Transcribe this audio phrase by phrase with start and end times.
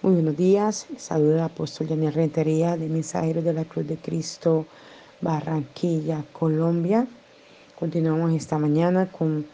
[0.00, 4.64] Muy buenos días, saludo al apóstol Daniel Rentería de Mensajero de la Cruz de Cristo,
[5.20, 7.08] Barranquilla, Colombia.
[7.76, 9.44] Continuamos esta mañana con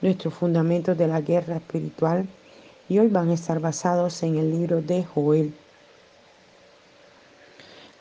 [0.00, 2.26] nuestros fundamentos de la guerra espiritual
[2.88, 5.52] y hoy van a estar basados en el libro de Joel.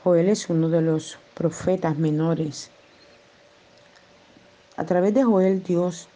[0.02, 2.72] Joel es uno de los profetas menores.
[4.78, 6.08] A través de Joel Dios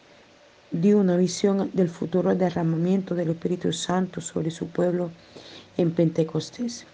[0.72, 5.12] dio una visión del futuro derramamiento del Espíritu Santo sobre su pueblo
[5.78, 6.86] en Pentecostés.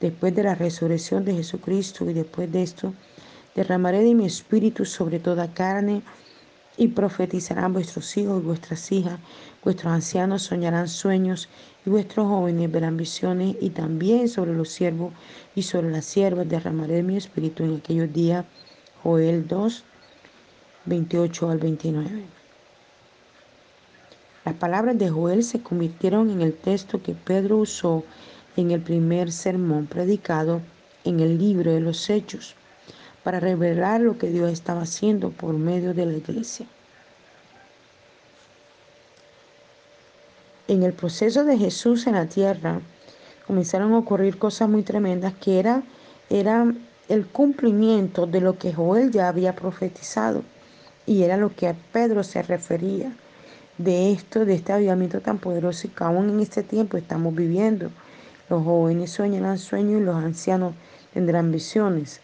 [0.00, 2.92] Después de la resurrección de Jesucristo y después de esto,
[3.54, 6.02] derramaré de mi espíritu sobre toda carne
[6.76, 9.18] y profetizarán vuestros hijos y vuestras hijas,
[9.64, 11.48] vuestros ancianos soñarán sueños
[11.86, 15.12] y vuestros jóvenes verán visiones y también sobre los siervos
[15.54, 18.44] y sobre las siervas derramaré de mi espíritu en aquellos días.
[19.02, 19.84] Joel 2,
[20.84, 22.24] 28 al 29.
[24.44, 28.04] Las palabras de Joel se convirtieron en el texto que Pedro usó
[28.56, 30.60] en el primer sermón predicado
[31.04, 32.54] en el libro de los Hechos
[33.22, 36.66] para revelar lo que Dios estaba haciendo por medio de la iglesia.
[40.68, 42.80] En el proceso de Jesús en la tierra
[43.46, 45.82] comenzaron a ocurrir cosas muy tremendas que era,
[46.28, 46.72] era
[47.08, 50.42] el cumplimiento de lo que Joel ya había profetizado
[51.06, 53.12] y era lo que a Pedro se refería
[53.78, 57.90] de esto, de este avivamiento tan poderoso que aún en este tiempo estamos viviendo.
[58.48, 60.74] Los jóvenes soñarán sueños y los ancianos
[61.12, 62.20] tendrán visiones.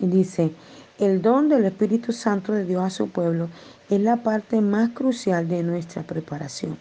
[0.00, 0.52] Y dice,
[0.98, 3.48] el don del Espíritu Santo de Dios a su pueblo
[3.88, 6.78] es la parte más crucial de nuestra preparación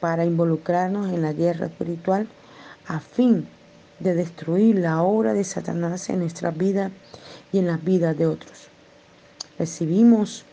[0.00, 2.28] para involucrarnos en la guerra espiritual
[2.86, 3.48] a fin
[4.00, 6.90] de destruir la obra de Satanás en nuestra vida
[7.52, 8.68] y en las vidas de otros.
[9.58, 10.44] Recibimos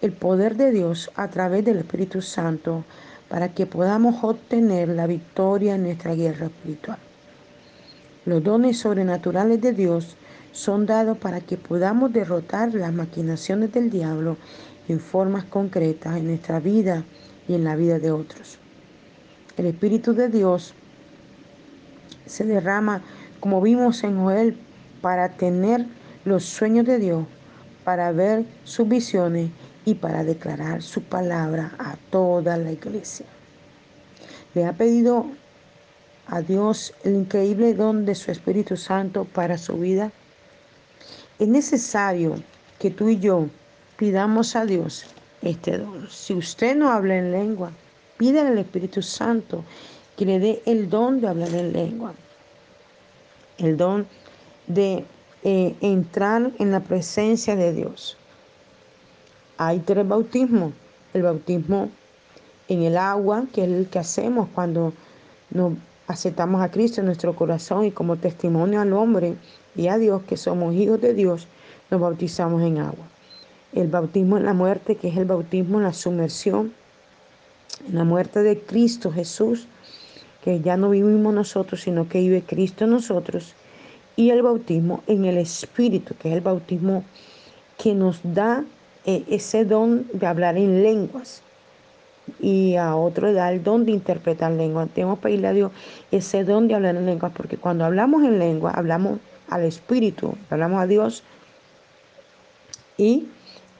[0.00, 2.84] el poder de Dios a través del Espíritu Santo
[3.30, 6.98] para que podamos obtener la victoria en nuestra guerra espiritual.
[8.26, 10.16] Los dones sobrenaturales de Dios
[10.50, 14.36] son dados para que podamos derrotar las maquinaciones del diablo
[14.88, 17.04] en formas concretas en nuestra vida
[17.46, 18.58] y en la vida de otros.
[19.56, 20.74] El Espíritu de Dios
[22.26, 23.00] se derrama,
[23.38, 24.56] como vimos en Joel,
[25.00, 25.86] para tener
[26.24, 27.24] los sueños de Dios,
[27.84, 29.50] para ver sus visiones
[29.84, 33.26] y para declarar su palabra a toda la iglesia.
[34.54, 35.26] Le ha pedido
[36.26, 40.12] a Dios el increíble don de su Espíritu Santo para su vida.
[41.38, 42.36] Es necesario
[42.78, 43.46] que tú y yo
[43.96, 45.06] pidamos a Dios
[45.42, 46.08] este don.
[46.10, 47.72] Si usted no habla en lengua,
[48.16, 49.64] pídale al Espíritu Santo
[50.16, 52.14] que le dé el don de hablar en lengua.
[53.58, 54.06] El don
[54.66, 55.04] de
[55.42, 58.16] eh, entrar en la presencia de Dios.
[59.62, 60.72] Hay tres bautismos.
[61.12, 61.90] El bautismo
[62.68, 64.94] en el agua, que es el que hacemos cuando
[65.50, 65.74] nos
[66.06, 69.34] aceptamos a Cristo en nuestro corazón y como testimonio al hombre
[69.76, 71.46] y a Dios que somos hijos de Dios,
[71.90, 73.04] nos bautizamos en agua.
[73.74, 76.72] El bautismo en la muerte, que es el bautismo en la sumersión,
[77.86, 79.66] en la muerte de Cristo Jesús,
[80.42, 83.54] que ya no vivimos nosotros, sino que vive Cristo en nosotros.
[84.16, 87.04] Y el bautismo en el Espíritu, que es el bautismo
[87.76, 88.64] que nos da
[89.06, 91.42] eh, ese don de hablar en lenguas
[92.38, 94.88] y a otro da el don de interpretar lenguas.
[94.90, 95.72] Tenemos que pedirle a Dios
[96.10, 99.18] ese don de hablar en lenguas, porque cuando hablamos en lengua, hablamos
[99.48, 101.22] al Espíritu, hablamos a Dios
[102.96, 103.28] y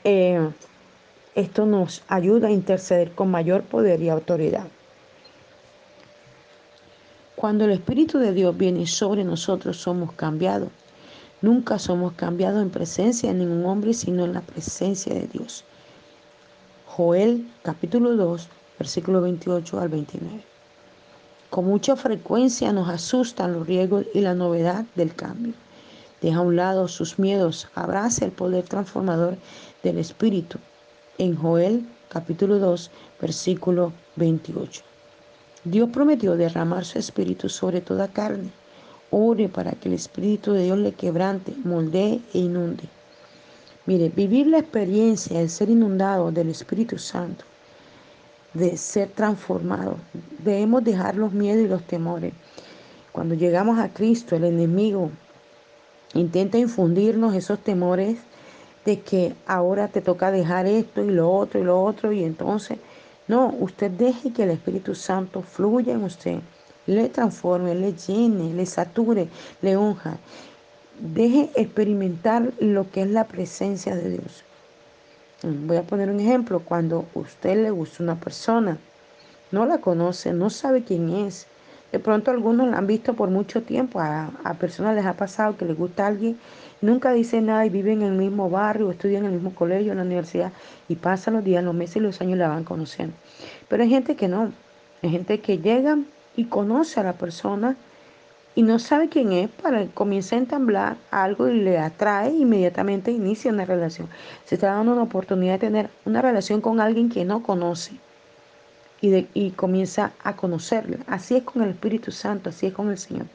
[0.05, 0.51] eh,
[1.35, 4.67] esto nos ayuda a interceder con mayor poder y autoridad.
[7.37, 10.69] Cuando el Espíritu de Dios viene sobre nosotros, somos cambiados.
[11.43, 15.65] Nunca somos cambiados en presencia de ningún hombre, sino en la presencia de Dios.
[16.87, 18.47] Joel capítulo 2,
[18.79, 20.45] versículo 28 al 29.
[21.49, 25.55] Con mucha frecuencia nos asustan los riesgos y la novedad del cambio.
[26.21, 29.39] Deja a un lado sus miedos, abraza el poder transformador
[29.83, 30.59] del Espíritu.
[31.17, 34.83] En Joel capítulo 2, versículo 28.
[35.65, 38.51] Dios prometió derramar su Espíritu sobre toda carne
[39.11, 42.85] Ore para que el Espíritu de Dios le quebrante, moldee e inunde.
[43.87, 47.45] Mire, vivir la experiencia de ser inundado del Espíritu Santo,
[48.55, 49.97] de ser transformado,
[50.45, 52.33] debemos dejar los miedos y los temores.
[53.11, 55.11] Cuando llegamos a Cristo, el enemigo
[56.15, 58.19] intenta infundirnos esos temores
[58.85, 62.79] de que ahora te toca dejar esto y lo otro y lo otro y entonces,
[63.27, 66.39] no, usted deje que el Espíritu Santo fluya en usted
[66.91, 69.29] le transforme, le llene, le sature,
[69.63, 70.19] le unja.
[70.99, 74.45] Deje experimentar lo que es la presencia de Dios.
[75.43, 76.61] Voy a poner un ejemplo.
[76.61, 78.77] Cuando usted le gusta una persona,
[79.53, 81.47] no la conoce, no sabe quién es,
[81.93, 85.57] De pronto algunos la han visto por mucho tiempo, a, a personas les ha pasado
[85.57, 86.39] que les gusta alguien,
[86.81, 89.99] nunca dicen nada y viven en el mismo barrio, estudian en el mismo colegio, en
[89.99, 90.53] la universidad
[90.89, 93.15] y pasan los días, los meses y los años y la van conociendo.
[93.69, 94.53] Pero hay gente que no,
[95.03, 95.99] hay gente que llega
[96.37, 97.77] y conoce a la persona
[98.55, 103.53] y no sabe quién es, para comienza a entamblar algo y le atrae, inmediatamente inicia
[103.53, 104.09] una relación.
[104.45, 107.93] Se está dando una oportunidad de tener una relación con alguien que no conoce
[109.01, 110.99] y, y comienza a conocerla.
[111.07, 113.27] Así es con el Espíritu Santo, así es con el Señor.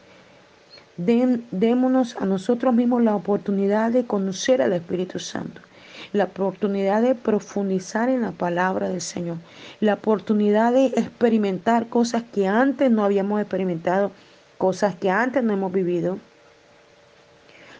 [0.97, 5.61] démonos a nosotros mismos la oportunidad de conocer al Espíritu Santo,
[6.13, 9.37] la oportunidad de profundizar en la palabra del Señor,
[9.79, 14.11] la oportunidad de experimentar cosas que antes no habíamos experimentado,
[14.57, 16.17] cosas que antes no hemos vivido.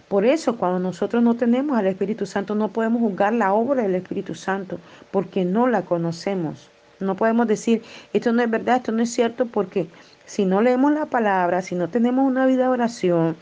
[0.08, 3.96] Por eso cuando nosotros no tenemos al Espíritu Santo no podemos juzgar la obra del
[3.96, 4.80] Espíritu Santo
[5.12, 6.70] porque no la conocemos.
[7.00, 7.82] No podemos decir,
[8.14, 9.88] esto no es verdad, esto no es cierto, porque
[10.26, 13.36] si no leemos la palabra, si no tenemos una vida de oración,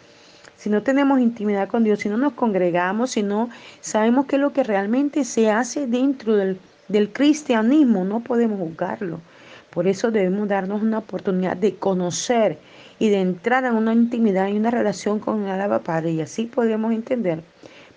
[0.64, 3.50] si no tenemos intimidad con Dios, si no nos congregamos, si no
[3.82, 6.58] sabemos qué es lo que realmente se hace dentro del,
[7.12, 9.20] cristianismo, no podemos juzgarlo.
[9.72, 12.60] Por eso debemos darnos una oportunidad de conocer
[12.98, 16.12] y de entrar en una intimidad y una relación con el Abba Padre.
[16.12, 17.44] Y así podemos entender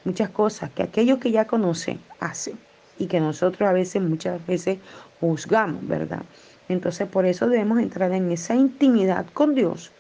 [0.04, 2.58] muchas cosas que aquellos que ya conocen hacen
[2.98, 4.78] y que nosotros a veces, muchas veces
[5.20, 6.24] juzgamos, ¿verdad?
[6.68, 9.92] Entonces por eso debemos entrar en esa intimidad con Dios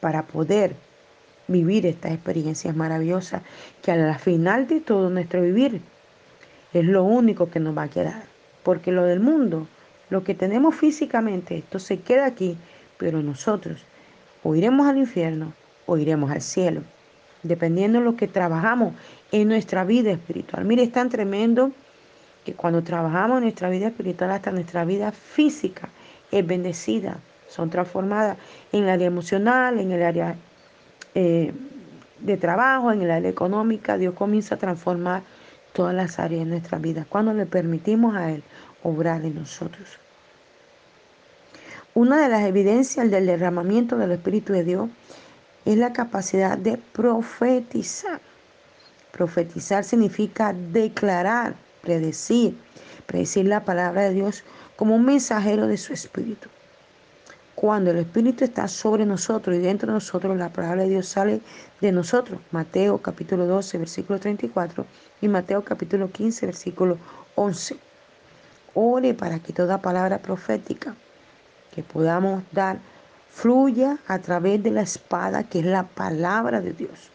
[0.00, 0.85] para poder
[1.48, 3.42] vivir estas experiencias maravillosas
[3.82, 5.80] que a la final de todo nuestro vivir
[6.72, 8.24] es lo único que nos va a quedar.
[8.62, 9.66] Porque lo del mundo,
[10.10, 12.56] lo que tenemos físicamente, esto se queda aquí,
[12.98, 13.84] pero nosotros
[14.42, 15.52] o iremos al infierno
[15.86, 16.82] o iremos al cielo,
[17.42, 18.94] dependiendo de lo que trabajamos
[19.32, 20.64] en nuestra vida espiritual.
[20.64, 21.72] Mire, es tan tremendo
[22.44, 25.88] que cuando trabajamos en nuestra vida espiritual, hasta nuestra vida física
[26.30, 28.38] es bendecida, son transformadas
[28.72, 30.36] en el área emocional, en el área
[31.16, 31.50] eh,
[32.20, 33.96] de trabajo, en el área económica.
[33.96, 35.22] Dios comienza a transformar
[35.72, 38.42] todas las áreas de nuestra vida cuando le permitimos a Él
[38.82, 39.98] obrar en nosotros.
[41.94, 44.90] Una de las evidencias del derramamiento del Espíritu de Dios
[45.64, 48.20] es la capacidad de profetizar.
[49.10, 52.58] Profetizar significa declarar, predecir,
[53.06, 54.44] predecir la palabra de Dios
[54.76, 56.50] como un mensajero de su Espíritu.
[57.56, 61.40] Cuando el Espíritu está sobre nosotros y dentro de nosotros, la palabra de Dios sale
[61.80, 62.38] de nosotros.
[62.50, 64.84] Mateo capítulo 12, versículo 34
[65.22, 66.98] y Mateo capítulo 15, versículo
[67.34, 67.78] 11.
[68.74, 70.94] Ore para que toda palabra profética
[71.74, 72.78] que podamos dar
[73.30, 77.10] fluya a través de la espada que es la palabra de Dios.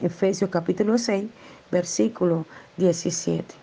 [0.00, 1.28] Efesios capítulo 6,
[1.72, 2.46] versículo
[2.76, 3.56] 17.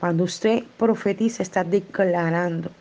[0.00, 2.72] Cuando usted profetiza, está declarando.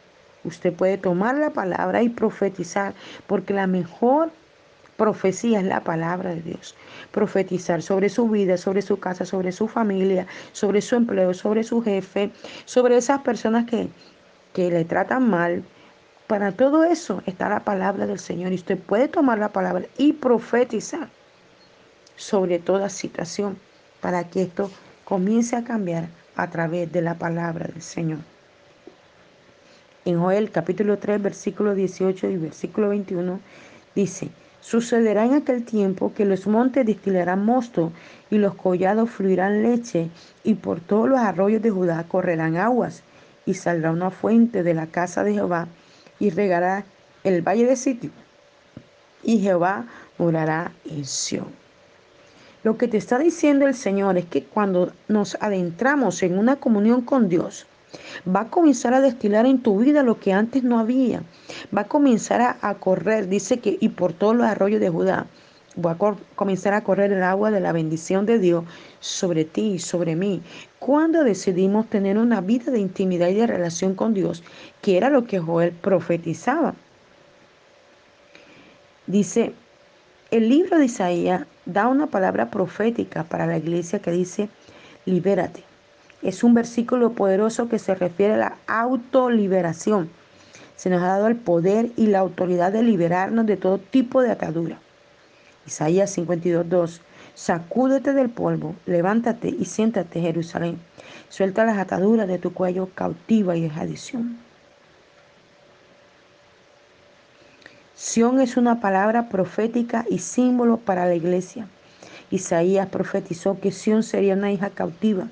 [0.45, 2.93] Usted puede tomar la palabra y profetizar,
[3.27, 4.31] porque la mejor
[4.95, 6.75] profecía es la palabra de Dios.
[7.11, 11.81] Profetizar sobre su vida, sobre su casa, sobre su familia, sobre su empleo, sobre su
[11.81, 12.31] jefe,
[12.65, 13.89] sobre esas personas que
[14.55, 15.65] que le tratan mal,
[16.27, 20.13] para todo eso está la palabra del Señor y usted puede tomar la palabra y
[20.13, 21.09] profetizar
[22.15, 23.59] sobre toda situación
[23.99, 24.71] para que esto
[25.03, 26.07] comience a cambiar
[26.37, 28.19] a través de la palabra del Señor.
[30.05, 33.39] En Joel capítulo 3 versículo 18 y versículo 21
[33.95, 34.29] dice,
[34.61, 37.91] sucederá en aquel tiempo que los montes destilarán mosto
[38.29, 40.11] y los collados fluirán leche
[40.43, 43.01] y por todos los arroyos de Judá correrán aguas
[43.47, 45.67] y saldrá una fuente de la casa de Jehová
[46.19, 46.85] y regará
[47.23, 48.11] el valle de sitio.
[49.23, 49.87] Y Jehová
[50.19, 51.47] morará en Sion.
[52.63, 57.01] Lo que te está diciendo el Señor es que cuando nos adentramos en una comunión
[57.01, 57.65] con Dios,
[58.27, 61.23] va a comenzar a destilar en tu vida lo que antes no había.
[61.75, 65.27] Va a comenzar a, correr, dice que, y por todos los arroyos de Judá
[65.77, 68.63] Voy a comenzar a correr el agua de la bendición de Dios
[69.01, 70.41] sobre ti y sobre mí.
[70.79, 74.41] Cuando decidimos tener una vida de intimidad y de relación con Dios,
[74.81, 76.75] que era lo que Joel profetizaba.
[79.05, 79.53] Dice,
[80.31, 84.47] el libro de Isaías da una palabra profética para la iglesia que dice,
[85.05, 85.74] libérate.
[86.25, 90.09] Es un versículo poderoso que se refiere a la autoliberación.
[90.75, 94.31] Se nos ha dado el poder y la autoridad de liberarnos de todo tipo de
[94.31, 94.79] atadura.
[95.67, 97.01] Isaías 52,
[97.35, 100.79] Sacúdete del polvo, levántate y siéntate, Jerusalén.
[101.29, 104.39] Suelta las ataduras de tu cuello cautiva y adición.
[107.93, 111.67] Sión es una palabra profética y símbolo para la iglesia.
[112.31, 115.27] Isaías profetizó que Sión sería una hija cautiva.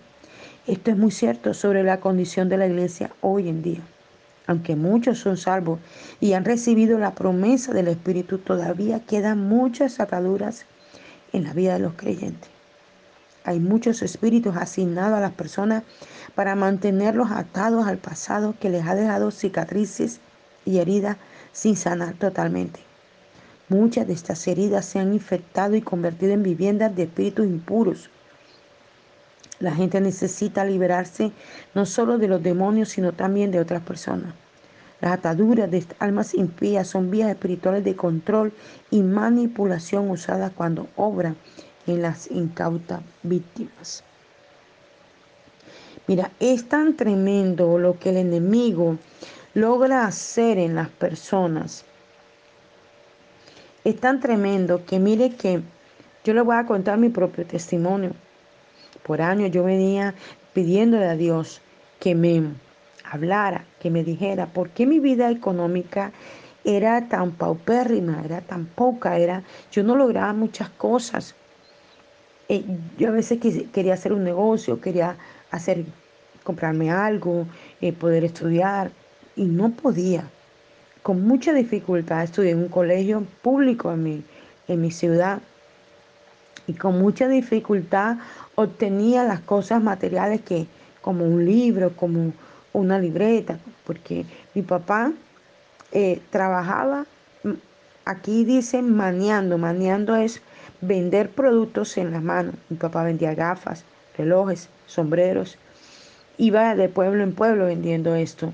[0.65, 3.81] Esto es muy cierto sobre la condición de la iglesia hoy en día.
[4.47, 5.79] Aunque muchos son salvos
[6.21, 10.65] y han recibido la promesa del Espíritu, todavía quedan muchas ataduras
[11.33, 12.49] en la vida de los creyentes.
[13.43, 15.83] Hay muchos espíritus asignados a las personas
[16.33, 20.21] para mantenerlos atados al pasado que les ha dejado cicatrices
[20.63, 21.17] y heridas
[21.51, 22.79] sin sanar totalmente.
[23.67, 28.09] Muchas de estas heridas se han infectado y convertido en viviendas de espíritus impuros.
[29.63, 31.31] La gente necesita liberarse
[31.73, 34.33] no solo de los demonios, sino también de otras personas.
[34.99, 38.51] Las ataduras de almas impías son vías espirituales de control
[38.91, 41.37] y manipulación usadas cuando obran
[41.87, 44.03] en las incautas víctimas.
[46.07, 48.97] Mira, es tan tremendo lo que el enemigo
[49.53, 51.85] logra hacer en las personas.
[53.85, 55.61] Es tan tremendo que mire que
[56.25, 58.11] yo le voy a contar mi propio testimonio.
[59.03, 60.13] Por años yo venía
[60.53, 61.61] pidiéndole a Dios
[61.99, 62.43] que me
[63.03, 66.11] hablara, que me dijera por qué mi vida económica
[66.63, 71.35] era tan paupérrima, era tan poca, era yo no lograba muchas cosas.
[72.49, 72.63] Eh,
[72.97, 73.39] yo a veces
[73.71, 75.17] quería hacer un negocio, quería
[75.51, 75.85] hacer
[76.43, 77.47] comprarme algo,
[77.81, 78.91] eh, poder estudiar
[79.35, 80.29] y no podía.
[81.01, 84.23] Con mucha dificultad estudié en un colegio público en mi,
[84.67, 85.41] en mi ciudad
[86.67, 88.17] y con mucha dificultad
[88.55, 90.67] obtenía las cosas materiales que
[91.01, 92.33] como un libro, como
[92.71, 95.11] una libreta, porque mi papá
[95.91, 97.05] eh, trabajaba,
[97.43, 97.51] mm,
[98.05, 100.41] aquí dicen maniando, maniando es
[100.81, 102.55] vender productos en las manos.
[102.69, 103.85] Mi papá vendía gafas,
[104.17, 105.57] relojes, sombreros,
[106.37, 108.53] iba de pueblo en pueblo vendiendo esto.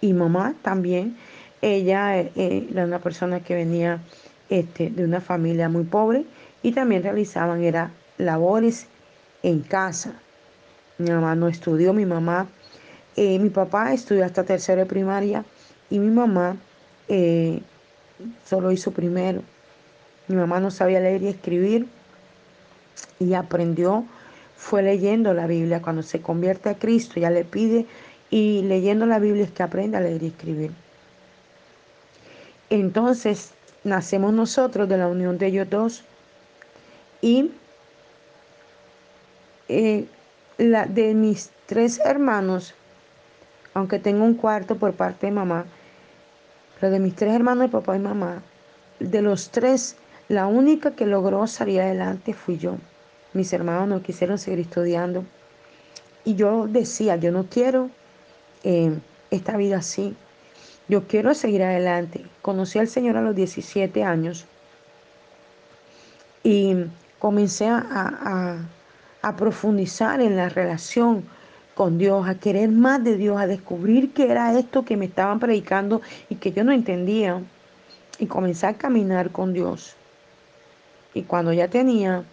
[0.00, 1.16] Y mamá también,
[1.62, 4.00] ella eh, eh, era una persona que venía
[4.48, 6.24] este, de una familia muy pobre
[6.62, 8.86] y también realizaban era labores
[9.42, 10.14] en casa.
[10.98, 12.46] Mi mamá no estudió, mi mamá,
[13.16, 15.44] eh, mi papá estudió hasta tercero de primaria
[15.90, 16.56] y mi mamá
[18.44, 19.42] solo hizo primero.
[20.28, 21.86] Mi mamá no sabía leer y escribir
[23.20, 24.04] y aprendió
[24.56, 25.82] fue leyendo la Biblia.
[25.82, 27.86] Cuando se convierte a Cristo, ya le pide
[28.30, 30.72] y leyendo la Biblia es que aprende a leer y escribir.
[32.70, 33.52] Entonces,
[33.84, 36.04] nacemos nosotros de la unión de ellos dos
[37.22, 37.52] y
[39.68, 40.06] eh,
[40.58, 42.74] la, de mis tres hermanos,
[43.74, 45.66] aunque tengo un cuarto por parte de mamá,
[46.80, 48.42] pero de mis tres hermanos de papá y mamá,
[49.00, 49.96] de los tres,
[50.28, 52.76] la única que logró salir adelante fui yo.
[53.32, 55.24] Mis hermanos no quisieron seguir estudiando.
[56.24, 57.90] Y yo decía, yo no quiero
[58.64, 58.98] eh,
[59.30, 60.16] esta vida así.
[60.88, 62.24] Yo quiero seguir adelante.
[62.42, 64.46] Conocí al Señor a los 17 años
[66.42, 66.76] y
[67.18, 68.58] comencé a, a
[69.34, 71.24] profundizar en la relación
[71.74, 75.40] con Dios, a querer más de Dios, a descubrir qué era esto que me estaban
[75.40, 77.42] predicando y que yo no entendía.
[78.18, 79.94] Y comencé a caminar con Dios.
[81.12, 82.24] Y cuando ya tenía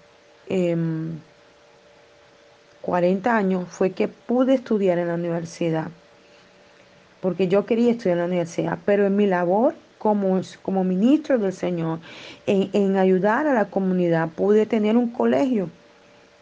[2.81, 5.87] 40 em, años fue que pude estudiar en la universidad,
[7.19, 11.53] porque yo quería estudiar en la universidad, pero en mi labor como, como ministro del
[11.53, 11.99] Señor,
[12.45, 15.69] en, en ayudar a la comunidad, pude tener un colegio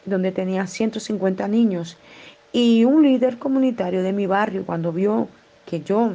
[0.06, 1.98] donde tenía 150 niños
[2.52, 5.28] y un líder comunitario de mi barrio cuando vio
[5.66, 6.14] que yo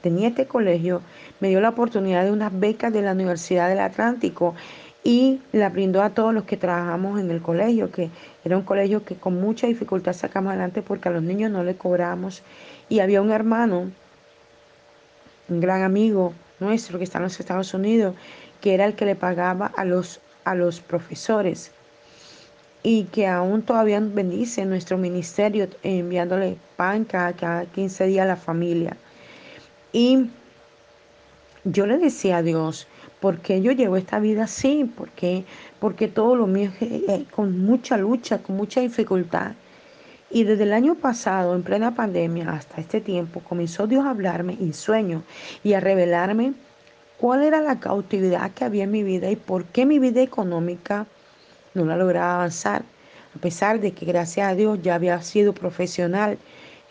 [0.00, 1.02] tenía este colegio,
[1.40, 4.54] me dio la oportunidad de unas becas de la Universidad del Atlántico
[5.02, 8.10] y la brindó a todos los que trabajamos en el colegio, que
[8.44, 11.76] era un colegio que con mucha dificultad sacamos adelante porque a los niños no le
[11.76, 12.42] cobramos.
[12.88, 13.90] Y había un hermano,
[15.48, 18.16] un gran amigo nuestro que está en los Estados Unidos,
[18.60, 21.70] que era el que le pagaba a los, a los profesores
[22.88, 28.36] y que aún todavía bendice nuestro ministerio enviándole pan cada, cada 15 días a la
[28.36, 28.96] familia.
[29.92, 30.30] Y
[31.64, 32.86] yo le decía a Dios,
[33.18, 34.84] ¿Por qué yo llevo esta vida así?
[34.84, 35.44] ¿Por qué?
[35.80, 39.54] Porque todo lo mío es con mucha lucha, con mucha dificultad.
[40.30, 44.56] Y desde el año pasado, en plena pandemia, hasta este tiempo, comenzó Dios a hablarme
[44.60, 45.24] en sueños
[45.64, 46.52] y a revelarme
[47.18, 51.08] cuál era la cautividad que había en mi vida y por qué mi vida económica
[51.76, 52.82] no la lograba avanzar.
[53.36, 56.38] A pesar de que, gracias a Dios, ya había sido profesional,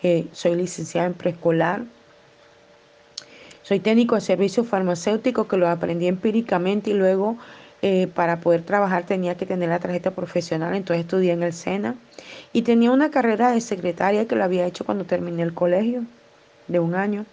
[0.02, 1.82] eh, soy licenciada en preescolar,
[3.62, 7.36] soy técnico de servicios farmacéuticos que lo aprendí empíricamente y luego
[7.82, 11.96] eh, para poder trabajar tenía que tener la tarjeta profesional, entonces estudié en el SENA
[12.52, 16.04] y tenía una carrera de secretaria que lo había hecho cuando terminé el colegio
[16.68, 17.26] de un año.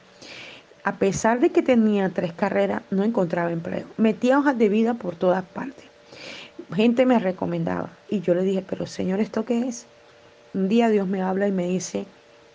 [0.84, 3.86] A pesar de que tenía tres carreras, no encontraba empleo.
[3.98, 5.93] Metía hojas de vida por todas partes.
[6.74, 9.86] Gente me recomendaba y yo le dije, pero Señor, ¿esto qué es?
[10.54, 12.06] Un día Dios me habla y me dice,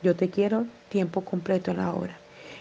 [0.03, 2.17] yo te quiero tiempo completo en la obra.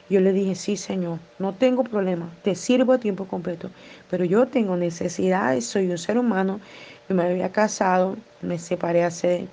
[0.10, 3.70] Yo le dije, sí, Señor, no tengo problema, te sirvo a tiempo completo,
[4.10, 6.62] pero yo tengo necesidades, soy un ser humano,
[7.10, 9.48] me había casado, me separé hace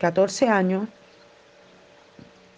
[0.00, 0.86] 14 años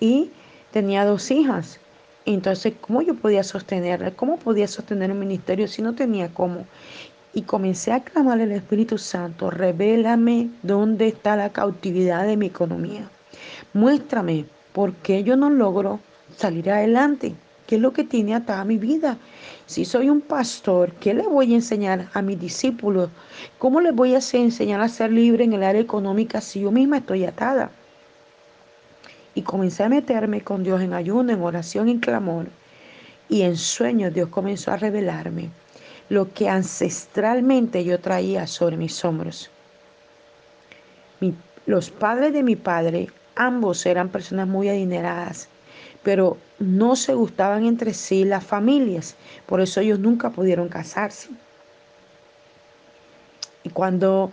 [0.00, 0.30] y
[0.72, 1.78] tenía dos hijas.
[2.24, 4.10] Entonces, ¿cómo yo podía sostenerla?
[4.10, 6.66] ¿Cómo podía sostener un ministerio si no tenía cómo?
[7.36, 13.10] Y comencé a clamar al Espíritu Santo, revélame dónde está la cautividad de mi economía.
[13.74, 16.00] Muéstrame por qué yo no logro
[16.34, 17.34] salir adelante.
[17.66, 19.18] ¿Qué es lo que tiene atada mi vida?
[19.66, 23.10] Si soy un pastor, ¿qué le voy a enseñar a mis discípulos?
[23.58, 26.96] ¿Cómo les voy a enseñar a ser libre en el área económica si yo misma
[26.96, 27.70] estoy atada?
[29.34, 32.46] Y comencé a meterme con Dios en ayuno, en oración, en clamor.
[33.28, 35.50] Y en sueños Dios comenzó a revelarme
[36.08, 39.50] lo que ancestralmente yo traía sobre mis hombros.
[41.66, 45.48] los padres de mi padre, ambos eran personas muy adineradas
[46.06, 51.30] pero no se gustaban entre sí las familias, por eso ellos nunca pudieron casarse.
[53.64, 54.30] Y cuando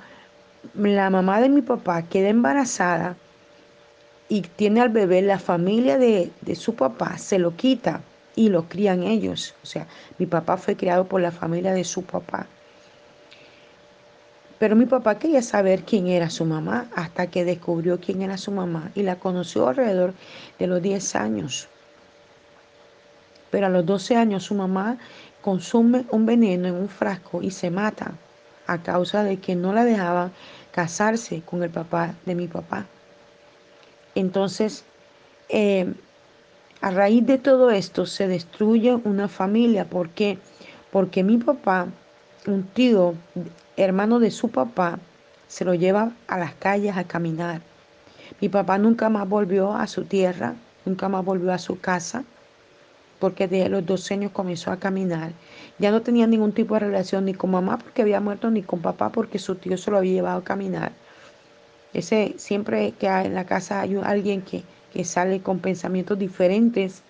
[0.75, 3.15] la mamá de mi papá queda embarazada
[4.29, 8.01] y tiene al bebé, la familia de, de su papá se lo quita
[8.35, 9.55] y lo crían ellos.
[9.63, 9.87] O sea,
[10.17, 12.47] mi papá fue criado por la familia de su papá.
[14.59, 18.51] Pero mi papá quería saber quién era su mamá hasta que descubrió quién era su
[18.51, 20.13] mamá y la conoció alrededor
[20.57, 21.67] de los 10 años.
[23.51, 24.97] Pero a los 12 años su mamá
[25.41, 28.13] consume un veneno en un frasco y se mata
[28.65, 30.31] a causa de que no la dejaba
[30.71, 32.85] casarse con el papá de mi papá.
[34.15, 34.85] Entonces,
[35.49, 35.93] eh,
[36.83, 39.85] a raíz de todo esto se destruye una familia.
[39.85, 40.37] ¿Por qué?
[40.91, 41.87] Porque mi papá,
[42.45, 43.13] un tío
[43.77, 44.99] hermano de su papá,
[45.47, 47.61] se lo lleva a las calles a caminar.
[48.41, 52.25] Mi papá nunca más volvió a su tierra, nunca más volvió a su casa,
[53.17, 55.31] porque desde los 12 años comenzó a caminar.
[55.79, 58.81] Ya no tenía ningún tipo de relación ni con mamá porque había muerto, ni con
[58.81, 60.91] papá porque su tío se lo había llevado a caminar.
[61.93, 67.01] Ese, siempre que en la casa hay alguien que, que sale con pensamientos diferentes.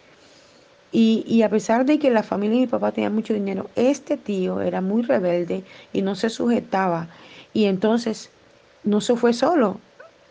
[0.91, 4.15] Y, y, a pesar de que la familia de mi papá tenía mucho dinero, este
[4.15, 7.07] tío era muy rebelde y no se sujetaba.
[7.51, 8.29] Y entonces
[8.83, 9.79] no se fue solo,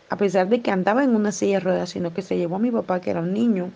[0.09, 2.61] a pesar de que andaba en una silla de ruedas, sino que se llevó a
[2.61, 3.71] mi papá, que era un niño,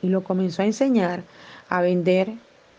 [0.00, 1.22] y lo comenzó a enseñar
[1.68, 2.32] a vender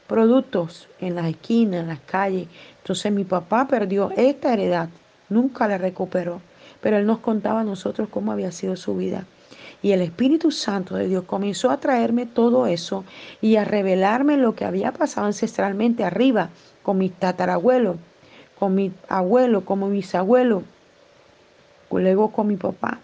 [0.08, 2.48] productos en las esquinas, en las calles.
[2.80, 4.90] Entonces mi papá perdió esta heredad,
[5.30, 6.42] nunca la recuperó,
[6.82, 9.26] pero él nos contaba a nosotros cómo había sido su vida.
[9.84, 13.04] Y el Espíritu Santo de Dios comenzó a traerme todo eso
[13.42, 16.50] y a revelarme lo que había pasado ancestralmente arriba
[16.82, 17.98] con mis tatarabuelos,
[18.58, 20.64] con mi abuelo, con mi bisabuelo,
[21.92, 23.00] luego con mi papá.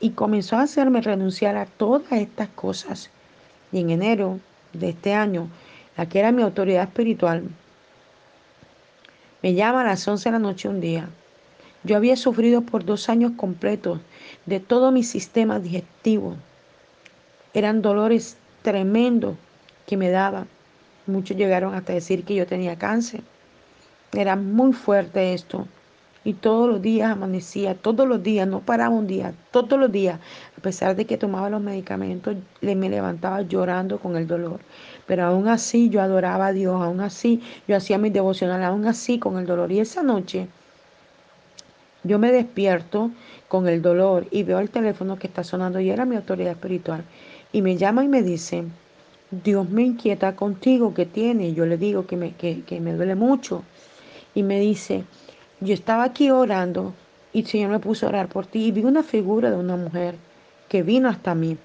[0.00, 3.10] Y comenzó a hacerme renunciar a todas estas cosas
[3.72, 4.38] y en enero
[4.72, 5.48] de este año,
[5.96, 7.44] la que era mi autoridad espiritual,
[9.42, 11.08] me llama a las 11 de la noche un día.
[11.84, 13.98] Yo había sufrido por dos años completos
[14.46, 16.36] de todo mi sistema digestivo.
[17.54, 19.36] Eran dolores tremendos
[19.86, 20.46] que me daban.
[21.06, 23.22] Muchos llegaron hasta decir que yo tenía cáncer.
[24.12, 25.66] Era muy fuerte esto.
[26.24, 30.20] Y todos los días amanecía, todos los días, no paraba un día, todos los días,
[30.56, 34.60] a pesar de que tomaba los medicamentos, me levantaba llorando con el dolor.
[35.08, 39.18] Pero aún así yo adoraba a Dios, aún así yo hacía mi devocional, aún así
[39.18, 39.72] con el dolor.
[39.72, 40.46] Y esa noche
[42.04, 43.10] yo me despierto
[43.48, 47.04] con el dolor y veo el teléfono que está sonando y era mi autoridad espiritual.
[47.52, 48.64] Y me llama y me dice,
[49.30, 51.48] Dios me inquieta contigo, ¿qué tiene?
[51.48, 53.62] Y yo le digo que me, que, que me duele mucho.
[54.34, 55.04] Y me dice,
[55.60, 56.94] yo estaba aquí orando
[57.32, 59.76] y el Señor me puso a orar por ti y vi una figura de una
[59.76, 60.16] mujer
[60.68, 61.56] que vino hasta mí.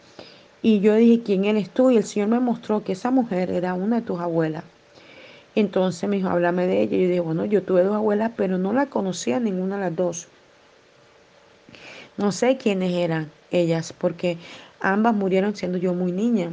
[0.62, 1.92] Y yo dije, ¿quién eres tú?
[1.92, 4.64] Y el Señor me mostró que esa mujer era una de tus abuelas.
[5.58, 6.96] Entonces me dijo, háblame de ella.
[6.96, 9.96] Y yo dije, bueno, yo tuve dos abuelas, pero no la conocía ninguna de las
[9.96, 10.28] dos.
[12.16, 14.38] No sé quiénes eran ellas, porque
[14.80, 16.52] ambas murieron siendo yo muy niña.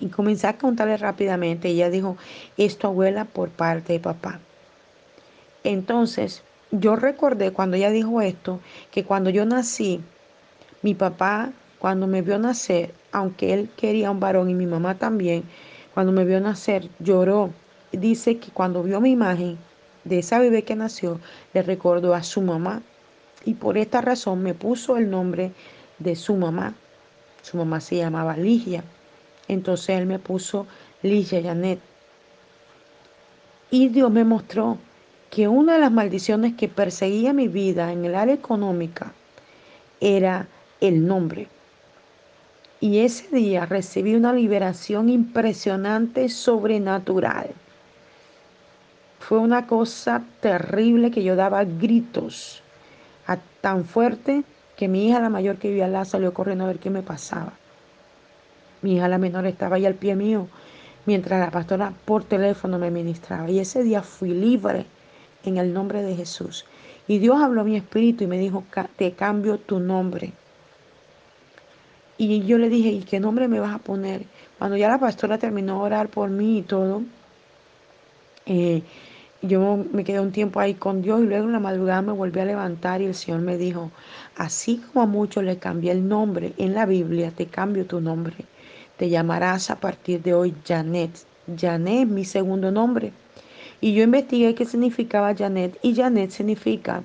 [0.00, 1.68] Y comencé a contarle rápidamente.
[1.68, 2.16] Ella dijo,
[2.56, 4.40] es tu abuela por parte de papá.
[5.62, 10.00] Entonces, yo recordé cuando ella dijo esto, que cuando yo nací,
[10.80, 15.44] mi papá, cuando me vio nacer, aunque él quería un varón y mi mamá también,
[15.92, 17.61] cuando me vio nacer, lloró.
[17.92, 19.58] Dice que cuando vio mi imagen
[20.04, 21.20] de esa bebé que nació,
[21.52, 22.82] le recordó a su mamá.
[23.44, 25.52] Y por esta razón me puso el nombre
[25.98, 26.74] de su mamá.
[27.42, 28.82] Su mamá se llamaba Ligia.
[29.48, 30.66] Entonces él me puso
[31.02, 31.80] Ligia Janet.
[33.70, 34.78] Y Dios me mostró
[35.30, 39.12] que una de las maldiciones que perseguía mi vida en el área económica
[40.00, 40.46] era
[40.80, 41.48] el nombre.
[42.80, 47.50] Y ese día recibí una liberación impresionante, sobrenatural.
[49.28, 52.62] Fue una cosa terrible que yo daba gritos
[53.62, 54.42] tan fuerte
[54.76, 57.52] que mi hija, la mayor que vivía al salió corriendo a ver qué me pasaba.
[58.82, 60.48] Mi hija, la menor, estaba ahí al pie mío,
[61.06, 63.48] mientras la pastora por teléfono me ministraba.
[63.48, 64.84] Y ese día fui libre
[65.44, 66.66] en el nombre de Jesús.
[67.06, 68.64] Y Dios habló a mi espíritu y me dijo,
[68.96, 70.32] te cambio tu nombre.
[72.18, 74.24] Y yo le dije, ¿y qué nombre me vas a poner?
[74.58, 77.02] Cuando ya la pastora terminó de orar por mí y todo,
[78.46, 78.82] eh,
[79.42, 82.38] yo me quedé un tiempo ahí con Dios y luego en la madrugada me volví
[82.38, 83.90] a levantar y el Señor me dijo,
[84.36, 88.36] así como a muchos le cambié el nombre en la Biblia, te cambio tu nombre.
[88.96, 91.10] Te llamarás a partir de hoy Janet.
[91.58, 93.12] Janet es mi segundo nombre.
[93.80, 97.02] Y yo investigué qué significaba Janet y Janet significa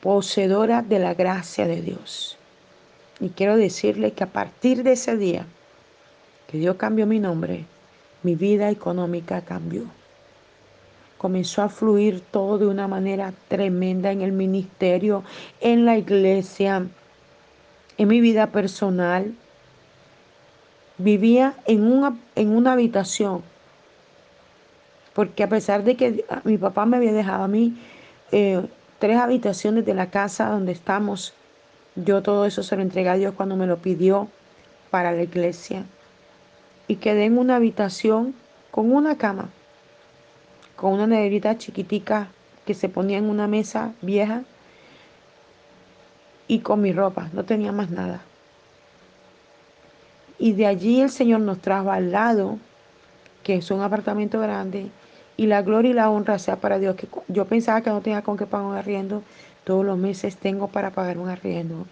[0.00, 2.36] poseedora de la gracia de Dios.
[3.20, 5.46] Y quiero decirle que a partir de ese día
[6.48, 7.64] que Dios cambió mi nombre,
[8.24, 9.84] mi vida económica cambió.
[11.24, 15.24] Comenzó a fluir todo de una manera tremenda en el ministerio,
[15.62, 16.86] en la iglesia,
[17.96, 19.34] en mi vida personal.
[20.98, 23.40] Vivía en una, en una habitación,
[25.14, 27.74] porque a pesar de que mi papá me había dejado a mí
[28.30, 28.60] eh,
[28.98, 31.32] tres habitaciones de la casa donde estamos,
[31.96, 34.28] yo todo eso se lo entregué a Dios cuando me lo pidió
[34.90, 35.86] para la iglesia.
[36.86, 38.34] Y quedé en una habitación
[38.70, 39.48] con una cama,
[40.84, 42.28] con una neverita chiquitica
[42.66, 44.42] que se ponía en una mesa vieja
[46.46, 48.20] y con mi ropa, no tenía más nada.
[50.38, 52.58] Y de allí el Señor nos trajo al lado,
[53.42, 54.88] que es un apartamento grande,
[55.38, 56.96] y la gloria y la honra sea para Dios.
[56.96, 59.22] Que yo pensaba que no tenía con qué pagar un arriendo,
[59.64, 61.86] todos los meses tengo para pagar un arriendo.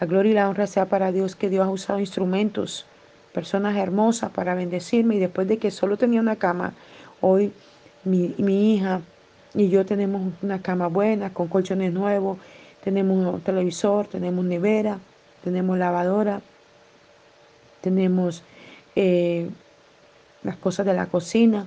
[0.00, 2.86] La gloria y la honra sea para Dios, que Dios ha usado instrumentos,
[3.34, 5.16] personas hermosas para bendecirme.
[5.16, 6.72] Y después de que solo tenía una cama,
[7.20, 7.52] hoy
[8.04, 9.00] mi, mi hija
[9.54, 12.38] y yo tenemos una cama buena, con colchones nuevos,
[12.82, 14.98] tenemos un televisor, tenemos nevera,
[15.42, 16.40] tenemos lavadora,
[17.80, 18.42] tenemos
[18.96, 19.48] eh,
[20.42, 21.66] las cosas de la cocina,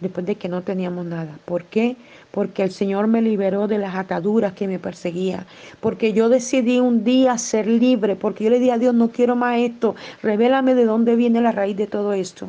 [0.00, 1.38] después de que no teníamos nada.
[1.44, 1.96] ¿Por qué?
[2.32, 5.46] Porque el Señor me liberó de las ataduras que me perseguía.
[5.80, 8.16] Porque yo decidí un día ser libre.
[8.16, 9.94] Porque yo le dije a Dios, no quiero más esto.
[10.22, 12.48] Revélame de dónde viene la raíz de todo esto.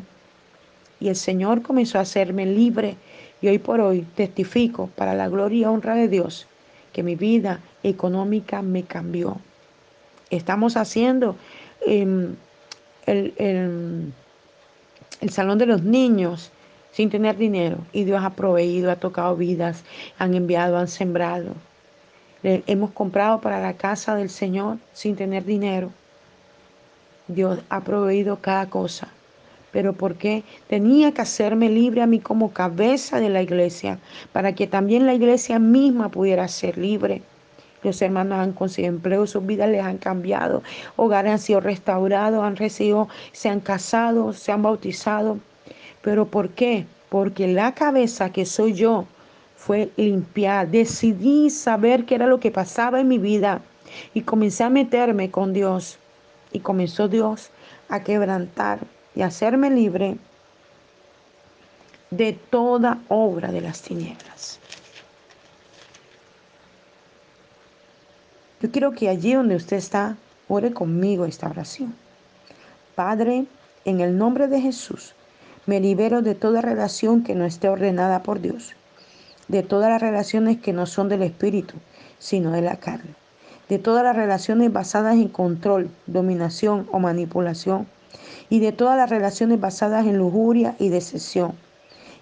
[1.04, 2.96] Y el Señor comenzó a hacerme libre.
[3.42, 6.46] Y hoy por hoy testifico para la gloria y honra de Dios
[6.94, 9.36] que mi vida económica me cambió.
[10.30, 11.36] Estamos haciendo
[11.86, 12.36] em,
[13.04, 16.50] el, el salón de los niños
[16.92, 17.76] sin tener dinero.
[17.92, 19.84] Y Dios ha proveído, ha tocado vidas,
[20.18, 21.52] han enviado, han sembrado.
[22.42, 25.90] hemos comprado para la casa del Señor sin tener dinero.
[27.28, 29.13] Dios ha proveído cada cosa.
[29.74, 30.44] Pero ¿por qué?
[30.68, 33.98] Tenía que hacerme libre a mí como cabeza de la iglesia,
[34.32, 37.22] para que también la iglesia misma pudiera ser libre.
[37.82, 40.62] Los hermanos han conseguido empleo, sus vidas les han cambiado,
[40.94, 45.40] hogares han sido restaurados, han recibido, se han casado, se han bautizado.
[46.02, 46.86] ¿Pero por qué?
[47.08, 49.06] Porque la cabeza que soy yo
[49.56, 50.66] fue limpiada.
[50.66, 53.60] Decidí saber qué era lo que pasaba en mi vida
[54.14, 55.98] y comencé a meterme con Dios.
[56.52, 57.50] Y comenzó Dios
[57.88, 58.78] a quebrantar
[59.14, 60.16] y hacerme libre
[62.10, 64.60] de toda obra de las tinieblas.
[68.60, 70.16] Yo quiero que allí donde usted está,
[70.48, 71.94] ore conmigo esta oración.
[72.94, 73.46] Padre,
[73.84, 75.14] en el nombre de Jesús,
[75.66, 78.74] me libero de toda relación que no esté ordenada por Dios,
[79.48, 81.74] de todas las relaciones que no son del Espíritu,
[82.18, 83.14] sino de la carne,
[83.68, 87.86] de todas las relaciones basadas en control, dominación o manipulación,
[88.50, 91.52] y de todas las relaciones basadas en lujuria y decepción.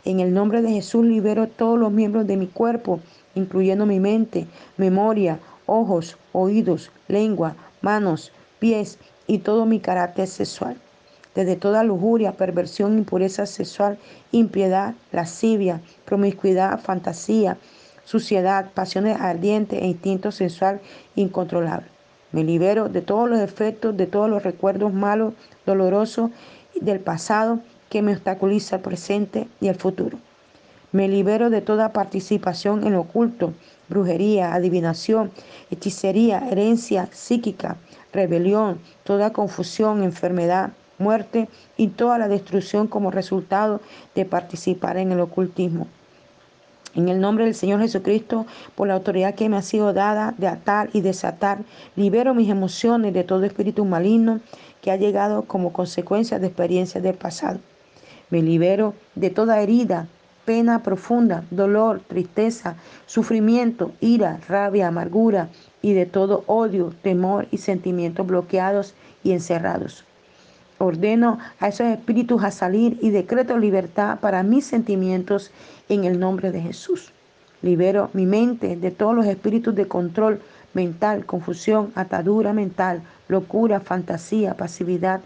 [0.05, 3.01] En el nombre de Jesús libero todos los miembros de mi cuerpo,
[3.35, 10.77] incluyendo mi mente, memoria, ojos, oídos, lengua, manos, pies y todo mi carácter sexual
[11.35, 13.99] desde toda lujuria, perversión, impureza sexual,
[14.33, 17.57] impiedad, lascivia, promiscuidad, fantasía,
[18.05, 20.81] suciedad, pasiones ardientes e instinto sexual
[21.15, 21.92] incontrolable.
[22.33, 25.35] Me libero de todos los efectos, de todos los recuerdos malos,
[25.67, 26.31] dolorosos
[26.81, 30.19] del pasado que me obstaculiza el presente y el futuro.
[30.93, 33.53] Me libero de toda participación en lo oculto,
[33.89, 35.31] brujería, adivinación,
[35.71, 37.77] hechicería, herencia psíquica,
[38.13, 43.81] rebelión, toda confusión, enfermedad, muerte y toda la destrucción como resultado
[44.15, 45.87] de participar en el ocultismo.
[46.95, 50.47] En el nombre del Señor Jesucristo, por la autoridad que me ha sido dada de
[50.47, 51.65] atar y desatar,
[51.97, 54.41] libero mis emociones de todo espíritu maligno
[54.83, 57.61] que ha llegado como consecuencia de experiencias del pasado.
[58.29, 60.07] Me libero de toda herida,
[60.45, 62.77] pena profunda, dolor, tristeza,
[63.07, 65.49] sufrimiento, ira, rabia, amargura
[65.81, 70.05] y de todo odio, temor y sentimientos bloqueados y encerrados.
[70.79, 75.53] Ordeno a esos espíritus a salir y decreto libertad para mis sentimientos
[75.93, 77.13] en el nombre de Jesús.
[77.61, 80.41] Libero mi mente de todos los espíritus de control
[80.73, 85.21] mental, confusión, atadura mental, locura, fantasía, pasividad,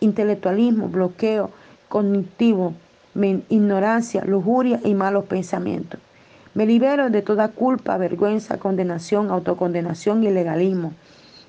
[0.00, 1.50] intelectualismo, bloqueo
[1.88, 2.74] cognitivo,
[3.48, 5.98] ignorancia, lujuria y malos pensamientos.
[6.54, 10.92] Me libero de toda culpa, vergüenza, condenación, autocondenación y legalismo.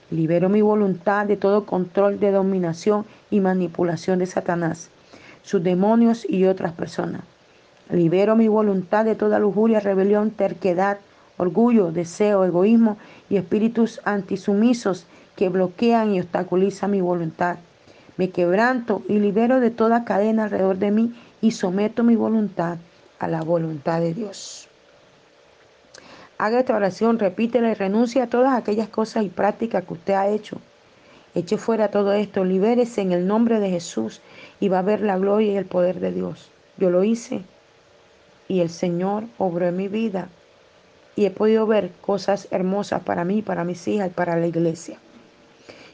[0.10, 4.90] Libero mi voluntad de todo control de dominación y manipulación de Satanás,
[5.42, 7.33] sus demonios y otras personas.
[7.90, 11.00] Libero mi voluntad de toda lujuria, rebelión, terquedad,
[11.38, 12.98] orgullo, deseo, egoísmo
[13.30, 17.58] y espíritus antisumisos que bloquean y obstaculizan mi voluntad.
[18.18, 22.78] Me quebranto y libero de toda cadena alrededor de mí y someto mi voluntad
[23.20, 24.70] a la voluntad de Dios.
[26.38, 30.28] Haga esta oración, repítela y renuncia a todas aquellas cosas y prácticas que usted ha
[30.28, 30.60] hecho.
[31.36, 34.22] Eche fuera todo esto, libérese en el nombre de Jesús
[34.60, 36.52] y va a ver la gloria y el poder de Dios.
[36.78, 37.44] Yo lo hice
[38.48, 40.30] y el Señor obró en mi vida
[41.16, 44.98] y he podido ver cosas hermosas para mí, para mis hijas y para la iglesia.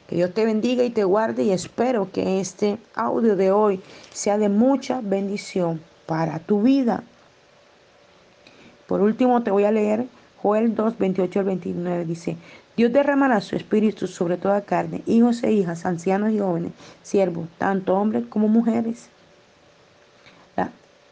[0.07, 3.81] Que Dios te bendiga y te guarde y espero que este audio de hoy
[4.11, 7.03] sea de mucha bendición para tu vida.
[8.87, 10.07] Por último te voy a leer
[10.41, 12.05] Joel 2, 28 al 29.
[12.05, 12.37] Dice,
[12.75, 16.71] Dios derramará su espíritu sobre toda carne, hijos e hijas, ancianos y jóvenes,
[17.03, 19.09] siervos, tanto hombres como mujeres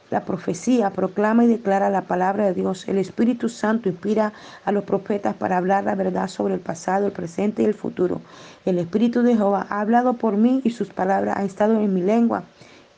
[0.10, 2.88] la profecía proclama y declara la palabra de Dios.
[2.88, 4.32] El Espíritu Santo inspira
[4.64, 8.22] a los profetas para hablar la verdad sobre el pasado, el presente y el futuro.
[8.66, 12.02] El Espíritu de Jehová ha hablado por mí y sus palabras han estado en mi
[12.02, 12.44] lengua.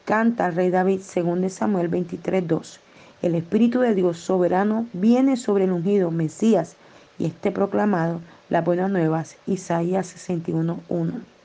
[0.06, 2.80] Canta el rey David, según Samuel 23, 2.
[3.22, 6.76] El Espíritu de Dios soberano viene sobre el ungido Mesías
[7.18, 9.36] y esté proclamado las buenas nuevas.
[9.46, 11.39] Isaías 61, 1.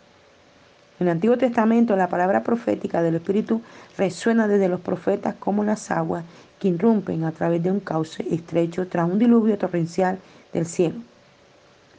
[1.00, 3.62] En el Antiguo Testamento la palabra profética del Espíritu
[3.98, 6.24] resuena desde los profetas como las aguas
[6.61, 10.18] que irrumpen a través de un cauce estrecho tras un diluvio torrencial
[10.52, 10.96] del cielo.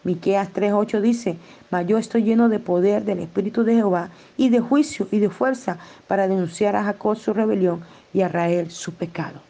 [0.05, 1.35] Miqueas 3:8 dice,
[1.71, 5.29] "Mas yo estoy lleno de poder del Espíritu de Jehová y de juicio y de
[5.29, 5.77] fuerza
[6.07, 7.81] para denunciar a Jacob su rebelión
[8.13, 9.41] y a Israel su pecado."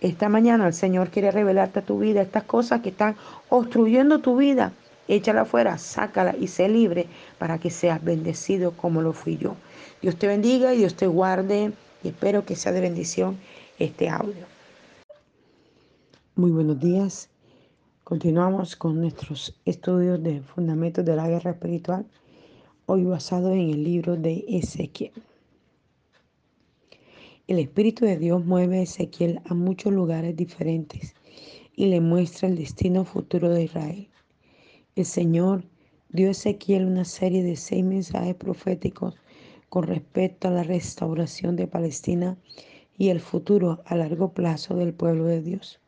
[0.00, 3.16] Esta mañana el Señor quiere revelarte a tu vida estas cosas que están
[3.48, 4.72] obstruyendo tu vida
[5.08, 7.06] échala afuera, sácala y sé libre
[7.38, 9.56] para que seas bendecido como lo fui yo.
[10.02, 11.72] Dios te bendiga y Dios te guarde
[12.04, 13.38] y espero que sea de bendición
[13.78, 14.46] este audio.
[16.36, 17.30] Muy buenos días.
[18.04, 22.06] Continuamos con nuestros estudios de fundamentos de la guerra espiritual,
[22.86, 25.12] hoy basado en el libro de Ezequiel.
[27.48, 31.14] El Espíritu de Dios mueve a Ezequiel a muchos lugares diferentes
[31.74, 34.08] y le muestra el destino futuro de Israel.
[34.98, 35.62] El Señor
[36.08, 39.14] dio a Ezequiel una serie de seis mensajes proféticos
[39.68, 42.36] con respecto a la restauración de Palestina
[42.96, 45.78] y el futuro a largo plazo del pueblo de Dios.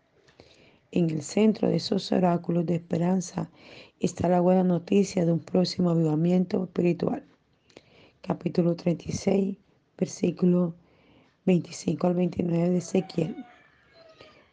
[0.93, 3.51] En el centro de esos oráculos de esperanza
[3.99, 7.25] está la buena noticia de un próximo avivamiento espiritual.
[8.21, 9.57] Capítulo 36,
[9.99, 10.77] versículo
[11.47, 13.45] 25 al 29 de Ezequiel.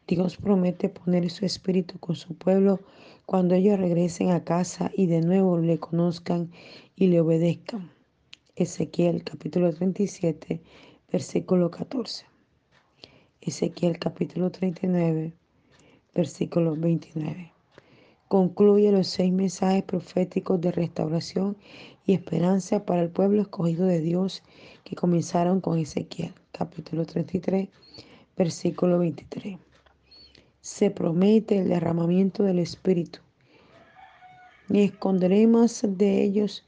[0.08, 2.80] Dios promete poner su espíritu con su pueblo
[3.28, 6.50] cuando ellos regresen a casa y de nuevo le conozcan
[6.96, 7.92] y le obedezcan.
[8.56, 10.62] Ezequiel capítulo 37,
[11.12, 12.26] versículo 14.
[13.42, 15.34] Ezequiel capítulo 39,
[16.16, 17.52] versículo 29.
[18.30, 21.58] Concluye los seis mensajes proféticos de restauración
[22.06, 24.42] y esperanza para el pueblo escogido de Dios
[24.86, 27.68] que comenzaron con Ezequiel capítulo 33,
[28.38, 29.58] versículo 23
[30.68, 33.20] se promete el derramamiento del Espíritu.
[34.68, 36.66] Ni esconderé más de ellos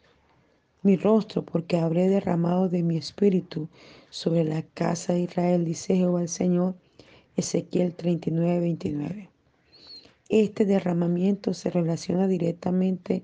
[0.83, 3.67] mi rostro, porque habré derramado de mi Espíritu
[4.09, 6.75] sobre la casa de Israel, dice Jehová el Señor.
[7.35, 9.29] Ezequiel 39, 29.
[10.29, 13.23] Este derramamiento se relaciona directamente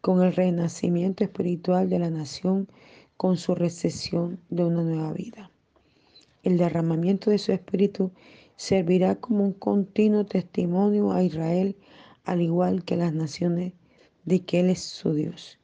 [0.00, 2.68] con el renacimiento espiritual de la nación,
[3.16, 5.50] con su recesión de una nueva vida.
[6.44, 8.12] El derramamiento de su espíritu
[8.56, 11.76] servirá como un continuo testimonio a Israel,
[12.24, 13.72] al igual que las naciones,
[14.24, 15.58] de que Él es su Dios.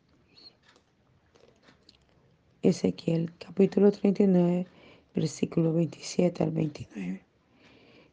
[2.63, 4.67] Ezequiel capítulo 39,
[5.15, 7.23] versículo 27 al 29.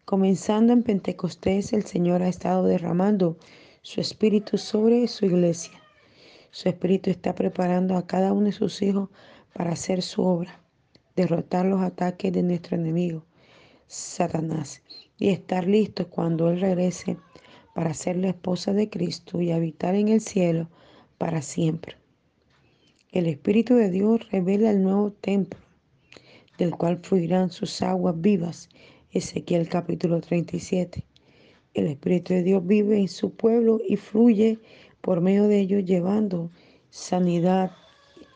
[0.05, 3.37] Comenzando en Pentecostés, el Señor ha estado derramando
[3.81, 5.81] su espíritu sobre su iglesia.
[6.51, 9.09] Su espíritu está preparando a cada uno de sus hijos
[9.53, 10.59] para hacer su obra,
[11.15, 13.23] derrotar los ataques de nuestro enemigo,
[13.87, 14.81] Satanás,
[15.17, 17.17] y estar listos cuando Él regrese
[17.73, 20.69] para ser la esposa de Cristo y habitar en el cielo
[21.17, 21.97] para siempre.
[23.11, 25.59] El Espíritu de Dios revela el nuevo templo,
[26.57, 28.69] del cual fluirán sus aguas vivas.
[29.11, 31.05] Ezequiel capítulo 37.
[31.73, 34.59] El Espíritu de Dios vive en su pueblo y fluye
[35.01, 36.49] por medio de ellos llevando
[36.89, 37.71] sanidad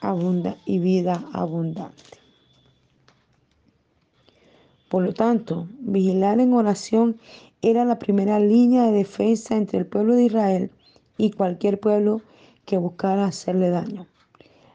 [0.01, 2.18] abunda y vida abundante.
[4.89, 7.19] Por lo tanto, vigilar en oración
[7.61, 10.71] era la primera línea de defensa entre el pueblo de Israel
[11.15, 12.21] y cualquier pueblo
[12.65, 14.07] que buscara hacerle daño.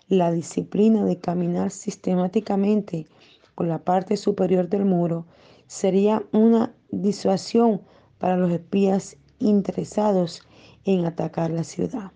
[0.09, 3.07] La disciplina de caminar sistemáticamente
[3.57, 5.27] por la parte superior del muro
[5.67, 7.81] sería una disuasión
[8.19, 10.43] para los espías interesados
[10.85, 12.13] en atacar la ciudad,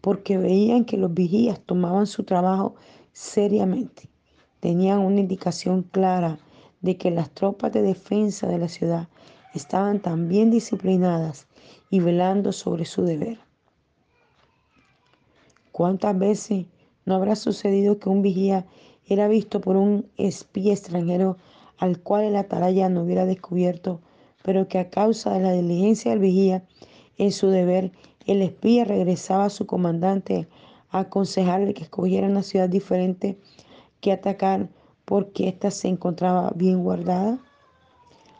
[0.00, 2.76] porque veían que los vigías tomaban su trabajo
[3.12, 4.08] seriamente.
[4.60, 6.38] Tenían una indicación clara
[6.80, 9.08] de que las tropas de defensa de la ciudad
[9.54, 11.46] estaban también disciplinadas
[11.90, 13.38] y velando sobre su deber.
[15.72, 16.66] ¿Cuántas veces
[17.04, 18.66] no habrá sucedido que un vigía
[19.06, 21.36] era visto por un espía extranjero
[21.78, 24.00] al cual el atalaya no hubiera descubierto,
[24.42, 26.62] pero que a causa de la diligencia del vigía
[27.18, 27.92] en su deber,
[28.26, 30.46] el espía regresaba a su comandante
[30.90, 33.38] a aconsejarle que escogiera una ciudad diferente
[34.00, 34.68] que atacar
[35.10, 37.40] porque ésta se encontraba bien guardada?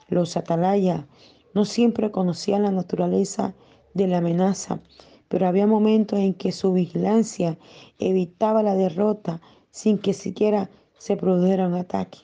[0.09, 1.05] Los atalayas
[1.53, 3.55] no siempre conocían la naturaleza
[3.93, 4.81] de la amenaza,
[5.27, 7.59] pero había momentos en que su vigilancia
[7.99, 9.41] evitaba la derrota
[9.73, 12.19] sin que siquiera se produjera un ataque.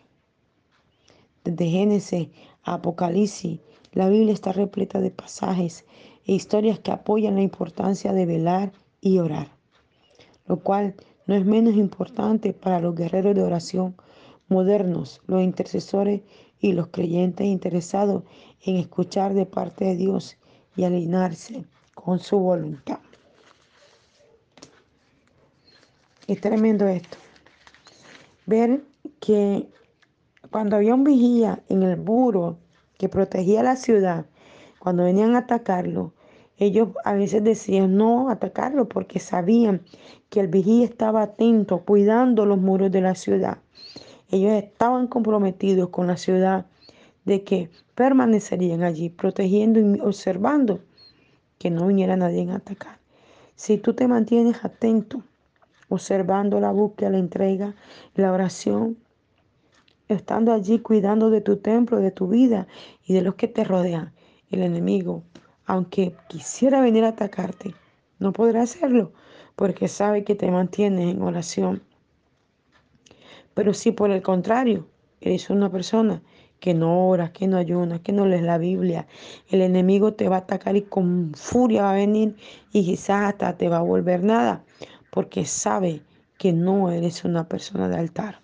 [1.43, 2.29] Desde Génesis
[2.63, 3.59] a Apocalipsis,
[3.91, 5.85] la Biblia está repleta de pasajes
[6.25, 9.49] e historias que apoyan la importancia de velar y orar,
[10.47, 10.95] lo cual
[11.27, 13.97] no es menos importante para los guerreros de oración
[14.49, 16.23] modernos, los intercesores
[16.61, 18.25] y los creyentes interesados
[18.65, 20.37] en escuchar de parte de Dios
[20.77, 22.99] y alinearse con su voluntad.
[26.27, 27.19] Es tremendo esto.
[28.47, 28.83] Ver
[29.21, 29.69] que
[30.51, 32.59] cuando había un vigía en el muro
[32.99, 34.27] que protegía la ciudad,
[34.79, 36.15] cuando venían a atacarlo,
[36.59, 39.83] ellos a veces decían no atacarlo porque sabían
[40.31, 43.59] que el vigía estaba atento, cuidando los muros de la ciudad.
[44.31, 46.67] Ellos estaban comprometidos con la ciudad
[47.25, 50.81] de que permanecerían allí, protegiendo y observando
[51.59, 52.99] que no viniera nadie a atacar.
[53.55, 55.23] Si tú te mantienes atento,
[55.89, 57.75] observando la búsqueda, la entrega,
[58.15, 58.99] la oración,
[60.09, 62.67] estando allí cuidando de tu templo, de tu vida
[63.07, 64.13] y de los que te rodean,
[64.51, 65.23] el enemigo,
[65.65, 67.75] aunque quisiera venir a atacarte,
[68.19, 69.13] no podrá hacerlo
[69.57, 71.83] porque sabe que te mantienes en oración.
[73.57, 74.87] Pero si por el contrario
[75.19, 76.23] eres una persona
[76.61, 79.07] que no oras, que no ayunas, que no lees la Biblia,
[79.49, 82.37] el enemigo te va a atacar y con furia va a venir
[82.75, 84.63] y quizás hasta te va a volver nada,
[85.11, 86.03] porque sabe
[86.37, 88.41] que no eres una persona de altar.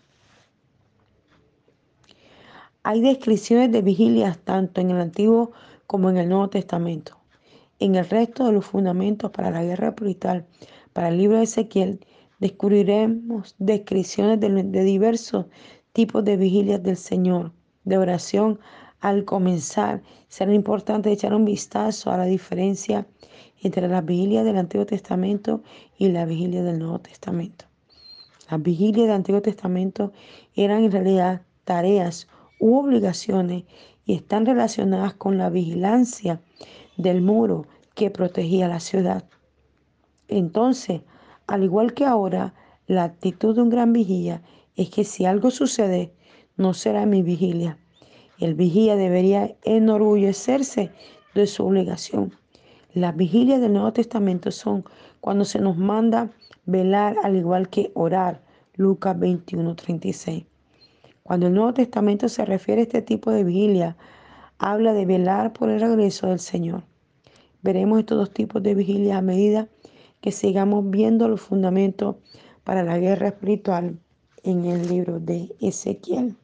[2.82, 5.52] Hay descripciones de vigilias tanto en el Antiguo
[5.86, 7.18] como en el Nuevo Testamento.
[7.80, 10.46] En el resto de los fundamentos para la guerra espiritual,
[10.94, 12.00] para el libro de Ezequiel,
[12.42, 15.46] descubriremos descripciones de, diversos
[15.92, 17.52] tipos de vigilias del Señor
[17.84, 18.58] de oración
[18.98, 23.06] al comenzar, será importante echar un vistazo a la diferencia
[23.62, 25.62] entre la vigilia del Antiguo Testamento
[25.96, 27.66] y la vigilia del Nuevo Testamento.
[28.50, 30.12] Las vigilias del Antiguo Testamento
[30.56, 32.26] eran en realidad tareas
[32.58, 33.62] u obligaciones
[34.04, 36.40] y están relacionadas con la vigilancia
[36.96, 39.26] del muro que protegía la ciudad.
[40.26, 41.02] Entonces,
[41.46, 42.54] al igual que ahora,
[42.86, 44.42] la actitud de un gran vigía
[44.76, 46.12] es que si algo sucede,
[46.56, 47.78] no será mi vigilia.
[48.38, 50.90] El vigía debería enorgullecerse
[51.34, 52.32] de su obligación.
[52.94, 54.84] Las vigilias del Nuevo Testamento son
[55.20, 56.30] cuando se nos manda
[56.66, 58.42] velar al igual que orar.
[58.74, 60.44] Lucas 21, 36.
[61.22, 63.96] Cuando el Nuevo Testamento se refiere a este tipo de vigilia,
[64.58, 66.82] habla de velar por el regreso del Señor.
[67.62, 69.68] Veremos estos dos tipos de vigilia a medida
[70.22, 72.16] que sigamos viendo los fundamentos
[72.64, 73.98] para la guerra espiritual
[74.42, 76.36] en el libro de Ezequiel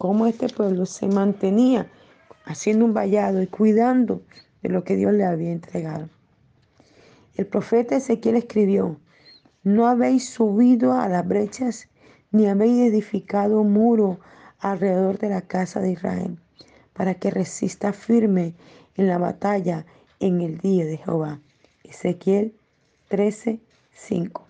[0.00, 1.86] cómo este pueblo se mantenía
[2.46, 4.22] haciendo un vallado y cuidando
[4.62, 6.08] de lo que Dios le había entregado.
[7.36, 8.98] El profeta Ezequiel escribió,
[9.62, 11.90] no habéis subido a las brechas
[12.30, 14.20] ni habéis edificado muro
[14.58, 16.38] alrededor de la casa de Israel,
[16.94, 18.54] para que resista firme
[18.94, 19.84] en la batalla
[20.18, 21.40] en el día de Jehová.
[21.84, 22.54] Ezequiel
[23.10, 23.58] 13,
[23.92, 24.46] 5.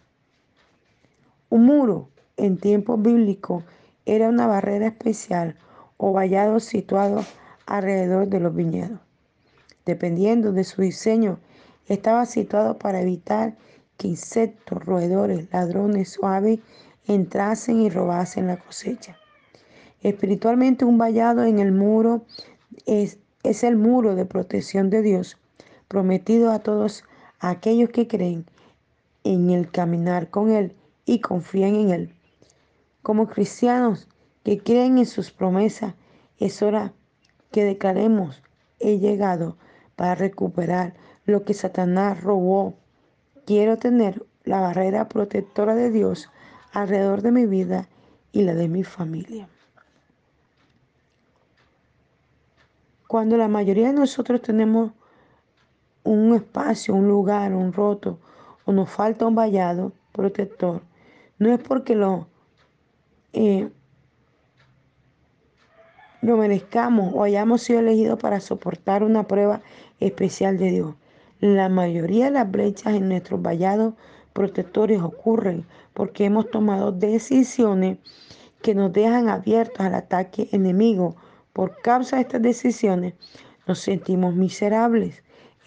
[1.48, 3.62] Un muro en tiempo bíblico
[4.04, 5.56] era una barrera especial
[5.96, 7.24] o vallado situado
[7.64, 9.00] alrededor de los viñedos.
[9.86, 11.38] Dependiendo de su diseño,
[11.88, 13.56] estaba situado para evitar
[13.96, 16.58] que insectos, roedores, ladrones o aves
[17.06, 19.16] entrasen y robasen la cosecha.
[20.02, 22.26] Espiritualmente un vallado en el muro
[22.84, 25.38] es, es el muro de protección de Dios,
[25.88, 27.04] prometido a todos
[27.40, 28.46] aquellos que creen
[29.24, 30.76] en el caminar con Él
[31.06, 32.14] y confían en Él.
[33.02, 34.08] Como cristianos
[34.44, 35.94] que creen en sus promesas,
[36.38, 36.92] es hora
[37.50, 38.42] que declaremos,
[38.78, 39.56] he llegado
[39.96, 42.74] para recuperar lo que Satanás robó.
[43.46, 46.30] Quiero tener la barrera protectora de Dios
[46.72, 47.88] alrededor de mi vida
[48.32, 49.48] y la de mi familia.
[53.08, 54.92] Cuando la mayoría de nosotros tenemos
[56.12, 58.18] un espacio, un lugar, un roto,
[58.64, 60.82] o nos falta un vallado protector,
[61.38, 62.28] no es porque lo,
[63.32, 63.70] eh,
[66.20, 69.62] lo merezcamos o hayamos sido elegidos para soportar una prueba
[70.00, 70.94] especial de Dios.
[71.40, 73.94] La mayoría de las brechas en nuestros vallados
[74.32, 77.98] protectores ocurren porque hemos tomado decisiones
[78.62, 81.16] que nos dejan abiertos al ataque enemigo
[81.52, 83.14] por causa de estas decisiones,
[83.66, 85.22] nos sentimos miserables,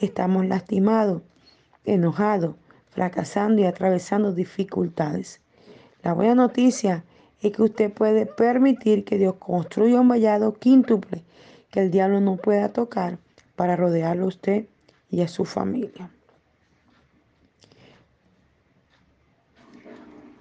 [0.05, 1.21] estamos lastimados,
[1.85, 2.55] enojados,
[2.89, 5.41] fracasando y atravesando dificultades.
[6.03, 7.03] La buena noticia
[7.41, 11.23] es que usted puede permitir que Dios construya un vallado quíntuple
[11.71, 13.17] que el diablo no pueda tocar
[13.55, 14.67] para rodearlo a usted
[15.09, 16.09] y a su familia.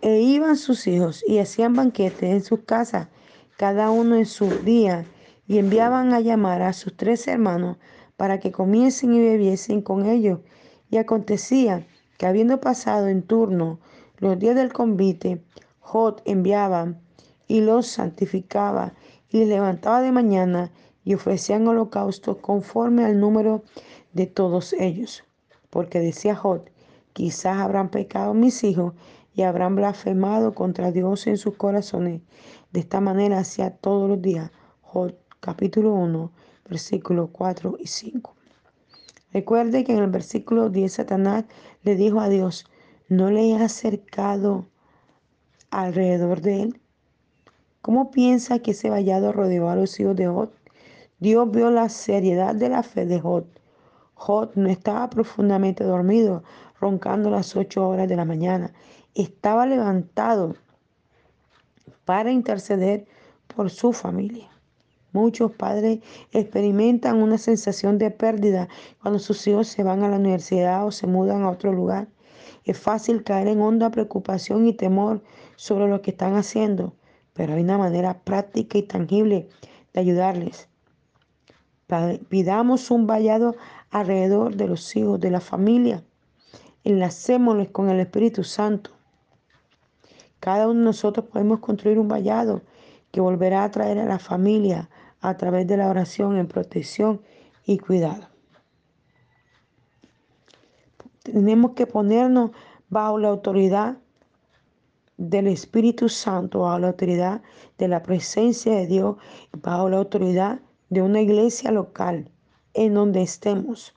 [0.02, 3.08] E iban sus hijos y hacían banquetes en sus casas,
[3.56, 5.04] cada uno en su día,
[5.46, 7.76] y enviaban a llamar a sus tres hermanos
[8.22, 10.38] para que comiesen y bebiesen con ellos.
[10.90, 11.84] Y acontecía
[12.18, 13.80] que habiendo pasado en turno
[14.18, 15.42] los días del convite,
[15.80, 16.94] Jod enviaba
[17.48, 18.92] y los santificaba
[19.28, 20.70] y les levantaba de mañana
[21.02, 23.64] y ofrecían holocaustos conforme al número
[24.12, 25.24] de todos ellos.
[25.68, 26.60] Porque decía Jod,
[27.14, 28.94] quizás habrán pecado mis hijos
[29.34, 32.20] y habrán blasfemado contra Dios en sus corazones.
[32.70, 34.52] De esta manera hacía todos los días.
[34.80, 36.30] Jod capítulo 1,
[36.68, 38.34] versículos 4 y 5.
[39.32, 41.44] Recuerde que en el versículo 10 Satanás
[41.82, 42.66] le dijo a Dios,
[43.08, 44.66] ¿no le he acercado
[45.70, 46.80] alrededor de él?
[47.80, 50.50] ¿Cómo piensa que ese vallado rodeó a los hijos de Jod?
[51.18, 53.44] Dios vio la seriedad de la fe de Jod.
[54.14, 56.44] Jod no estaba profundamente dormido,
[56.80, 58.72] roncando las ocho horas de la mañana.
[59.14, 60.54] Estaba levantado
[62.04, 63.06] para interceder
[63.48, 64.51] por su familia.
[65.12, 66.00] Muchos padres
[66.32, 68.68] experimentan una sensación de pérdida
[69.00, 72.08] cuando sus hijos se van a la universidad o se mudan a otro lugar.
[72.64, 75.22] Es fácil caer en honda preocupación y temor
[75.56, 76.94] sobre lo que están haciendo,
[77.34, 79.48] pero hay una manera práctica y tangible
[79.92, 80.68] de ayudarles.
[82.30, 83.54] Pidamos un vallado
[83.90, 86.02] alrededor de los hijos, de la familia.
[86.84, 88.92] Enlacémosles con el Espíritu Santo.
[90.40, 92.62] Cada uno de nosotros podemos construir un vallado
[93.10, 94.88] que volverá a traer a la familia
[95.22, 97.22] a través de la oración en protección
[97.64, 98.28] y cuidado.
[101.22, 102.50] Tenemos que ponernos
[102.90, 103.96] bajo la autoridad
[105.16, 107.42] del Espíritu Santo, bajo la autoridad
[107.78, 109.16] de la presencia de Dios,
[109.52, 110.60] bajo la autoridad
[110.90, 112.28] de una iglesia local
[112.74, 113.94] en donde estemos.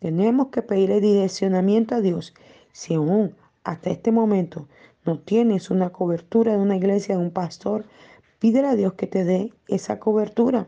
[0.00, 2.34] Tenemos que pedirle direccionamiento a Dios.
[2.72, 4.66] Si aún hasta este momento
[5.04, 7.84] no tienes una cobertura de una iglesia, de un pastor,
[8.40, 10.66] Pídele a Dios que te dé esa cobertura,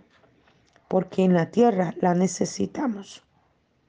[0.89, 3.25] porque en la tierra la necesitamos.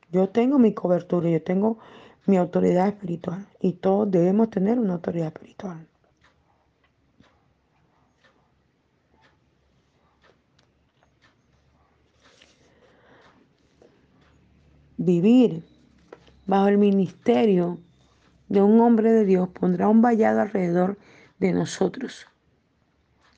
[0.10, 1.80] Yo tengo mi cobertura, yo tengo
[2.26, 5.86] mi autoridad espiritual y todos debemos tener una autoridad espiritual.
[14.96, 15.66] Vivir
[16.46, 17.80] bajo el ministerio
[18.48, 20.98] de un hombre de Dios pondrá un vallado alrededor
[21.40, 22.28] de nosotros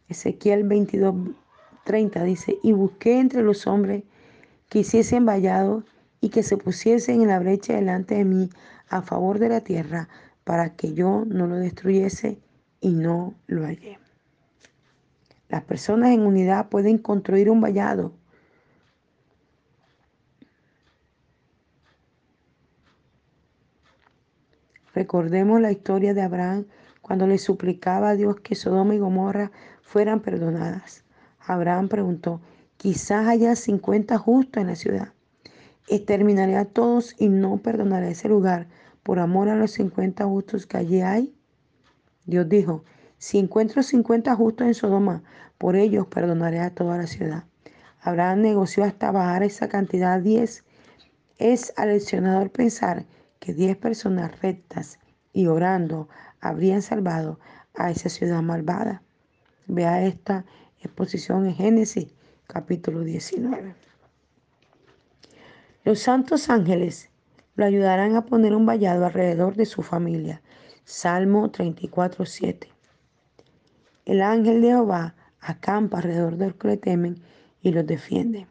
[0.09, 1.15] Ezequiel 22,
[1.83, 4.03] 30 dice, y busqué entre los hombres
[4.69, 5.83] que hiciesen vallado
[6.21, 8.49] y que se pusiesen en la brecha delante de mí
[8.89, 10.09] a favor de la tierra
[10.43, 12.39] para que yo no lo destruyese
[12.81, 13.99] y no lo hallé.
[15.49, 18.13] Las personas en unidad pueden construir un vallado.
[24.93, 26.65] Recordemos la historia de Abraham
[27.01, 29.51] cuando le suplicaba a Dios que Sodoma y Gomorra
[29.85, 31.05] fueran perdonadas.
[31.39, 32.41] Abraham preguntó,
[32.77, 35.13] Quizás haya 50 justos en la ciudad.
[35.87, 38.67] Exterminaré a todos y no perdonaré ese lugar
[39.01, 41.33] por amor a los 50 justos que allí hay.
[42.25, 42.83] Dios dijo,
[43.17, 45.23] si encuentro 50 justos en Sodoma,
[45.57, 47.45] por ellos perdonaré a toda la ciudad.
[48.01, 50.63] Abraham negoció hasta bajar esa cantidad a 10.
[51.37, 53.05] Es aleccionador pensar
[53.39, 54.99] que 10 personas rectas
[55.33, 56.09] y orando
[56.39, 57.39] habrían salvado
[57.73, 59.01] a esa ciudad malvada.
[59.67, 60.45] Vea esta
[60.79, 62.07] exposición en Génesis
[62.45, 63.73] capítulo 19.
[65.83, 67.09] Los santos ángeles
[67.55, 70.43] lo ayudarán a poner un vallado alrededor de su familia.
[70.83, 72.69] Salmo 34, 7.
[74.05, 77.23] El ángel de Jehová acampa alrededor de los que le temen
[77.61, 78.45] y los defiende.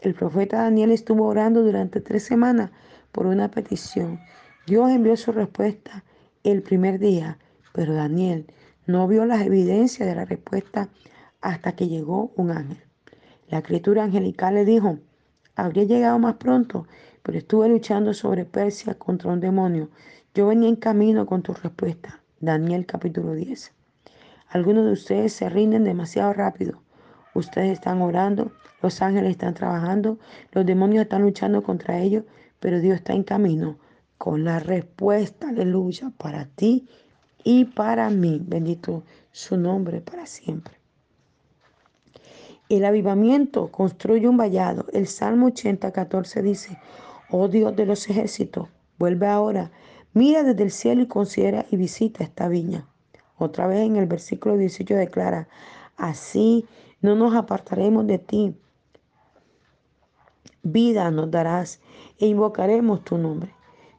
[0.00, 2.72] El profeta Daniel estuvo orando durante tres semanas
[3.12, 4.18] por una petición.
[4.66, 6.02] Dios envió su respuesta
[6.42, 7.38] el primer día,
[7.72, 8.46] pero Daniel
[8.86, 10.88] no vio las evidencias de la respuesta
[11.40, 12.82] hasta que llegó un ángel.
[13.48, 14.98] La criatura angelical le dijo,
[15.54, 16.86] habría llegado más pronto,
[17.22, 19.90] pero estuve luchando sobre Persia contra un demonio.
[20.34, 22.20] Yo venía en camino con tu respuesta.
[22.40, 23.72] Daniel capítulo 10.
[24.48, 26.82] Algunos de ustedes se rinden demasiado rápido.
[27.34, 28.52] Ustedes están orando,
[28.82, 30.18] los ángeles están trabajando,
[30.52, 32.24] los demonios están luchando contra ellos,
[32.60, 33.78] pero Dios está en camino
[34.18, 36.88] con la respuesta, aleluya, para ti
[37.44, 38.40] y para mí.
[38.44, 40.74] Bendito su nombre para siempre.
[42.68, 44.86] El avivamiento construye un vallado.
[44.92, 46.78] El Salmo 80, 14 dice,
[47.30, 48.68] oh Dios de los ejércitos,
[48.98, 49.70] vuelve ahora,
[50.14, 52.86] mira desde el cielo y considera y visita esta viña.
[53.36, 55.48] Otra vez en el versículo 18 declara,
[55.96, 56.66] así
[57.00, 58.54] no nos apartaremos de ti.
[60.62, 61.80] Vida nos darás
[62.18, 63.52] e invocaremos tu nombre.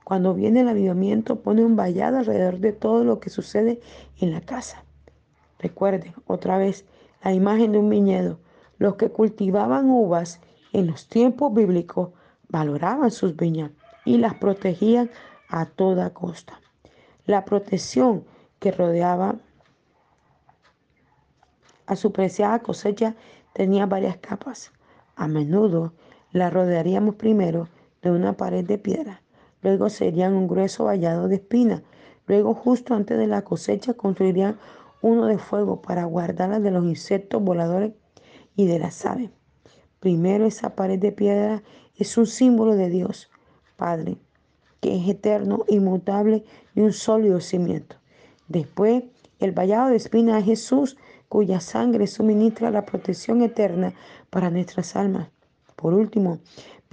[0.04, 3.80] Cuando viene el avivamiento, pone un vallado alrededor de todo lo que sucede
[4.20, 4.84] en la casa.
[5.60, 6.86] Recuerden otra vez
[7.24, 8.40] la imagen de un viñedo.
[8.78, 10.42] Los que cultivaban uvas
[10.74, 12.10] en los tiempos bíblicos
[12.50, 13.72] valoraban sus viñas
[14.06, 15.10] y las protegían
[15.48, 16.60] a toda costa.
[17.26, 18.26] La protección
[18.60, 19.36] que rodeaba
[21.86, 23.16] a su preciada cosecha
[23.54, 24.72] tenía varias capas.
[25.16, 25.94] A menudo
[26.32, 27.70] la rodearíamos primero
[28.02, 29.22] de una pared de piedra,
[29.64, 31.82] luego serían un grueso vallado de espinas,
[32.28, 34.58] luego justo antes de la cosecha construirían
[35.02, 37.94] uno de fuego para guardarla de los insectos voladores
[38.56, 39.30] y de las aves.
[40.00, 41.64] Primero esa pared de piedra
[41.96, 43.30] es un símbolo de Dios,
[43.78, 44.18] Padre,
[44.82, 46.44] que es eterno, inmutable
[46.76, 47.96] y un sólido cimiento.
[48.48, 49.04] Después,
[49.40, 50.98] el vallado de espina es Jesús,
[51.30, 53.94] cuya sangre suministra la protección eterna
[54.30, 55.30] para nuestras almas.
[55.76, 56.40] Por último,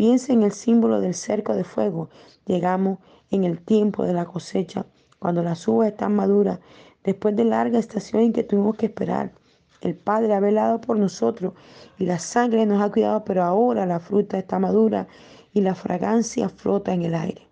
[0.01, 2.09] piensa en el símbolo del cerco de fuego.
[2.47, 4.87] Llegamos en el tiempo de la cosecha,
[5.19, 6.59] cuando las uvas están maduras,
[7.05, 9.35] después de larga estación en que tuvimos que esperar.
[9.83, 11.53] El Padre ha velado por nosotros
[11.99, 15.07] y la sangre nos ha cuidado, pero ahora la fruta está madura
[15.53, 17.47] y la fragancia flota en el aire.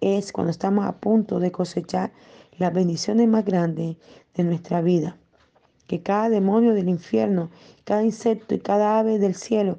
[0.00, 2.12] Es cuando estamos a punto de cosechar
[2.56, 3.98] las bendiciones más grandes
[4.34, 5.18] de nuestra vida.
[5.86, 7.50] Que cada demonio del infierno,
[7.84, 9.76] cada insecto y cada ave del cielo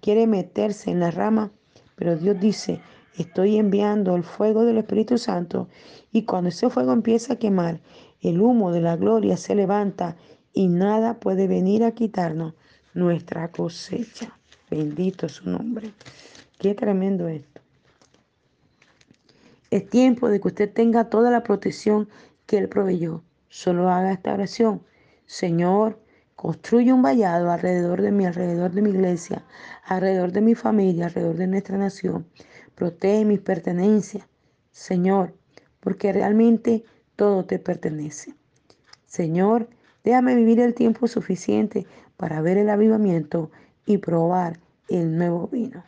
[0.00, 1.52] quiere meterse en la rama,
[1.96, 2.80] pero Dios dice,
[3.16, 5.68] estoy enviando el fuego del Espíritu Santo
[6.12, 7.80] y cuando ese fuego empieza a quemar,
[8.20, 10.16] el humo de la gloria se levanta
[10.52, 12.54] y nada puede venir a quitarnos
[12.94, 14.38] nuestra cosecha.
[14.70, 15.92] Bendito su nombre.
[16.58, 17.60] Qué tremendo esto.
[19.70, 22.08] Es tiempo de que usted tenga toda la protección
[22.46, 23.22] que Él proveyó.
[23.48, 24.82] Solo haga esta oración.
[25.26, 25.98] Señor,
[26.36, 29.44] construye un vallado alrededor de mí, alrededor de mi iglesia,
[29.84, 32.26] alrededor de mi familia, alrededor de nuestra nación.
[32.74, 34.26] Protege mis pertenencias,
[34.70, 35.34] Señor,
[35.80, 36.84] porque realmente
[37.16, 38.34] todo te pertenece.
[39.06, 39.68] Señor,
[40.02, 43.50] déjame vivir el tiempo suficiente para ver el avivamiento
[43.86, 44.58] y probar
[44.88, 45.84] el nuevo vino.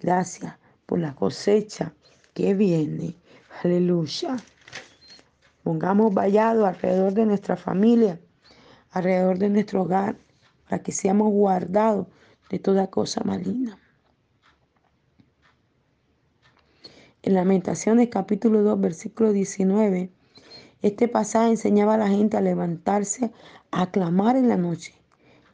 [0.00, 0.54] Gracias
[0.86, 1.92] por la cosecha
[2.34, 3.14] que viene.
[3.62, 4.36] Aleluya.
[5.62, 8.18] Pongamos vallado alrededor de nuestra familia,
[8.92, 10.16] alrededor de nuestro hogar,
[10.64, 12.06] para que seamos guardados
[12.50, 13.78] de toda cosa maligna.
[17.22, 20.10] En Lamentaciones capítulo 2, versículo 19,
[20.82, 23.30] este pasaje enseñaba a la gente a levantarse,
[23.70, 24.94] a clamar en la noche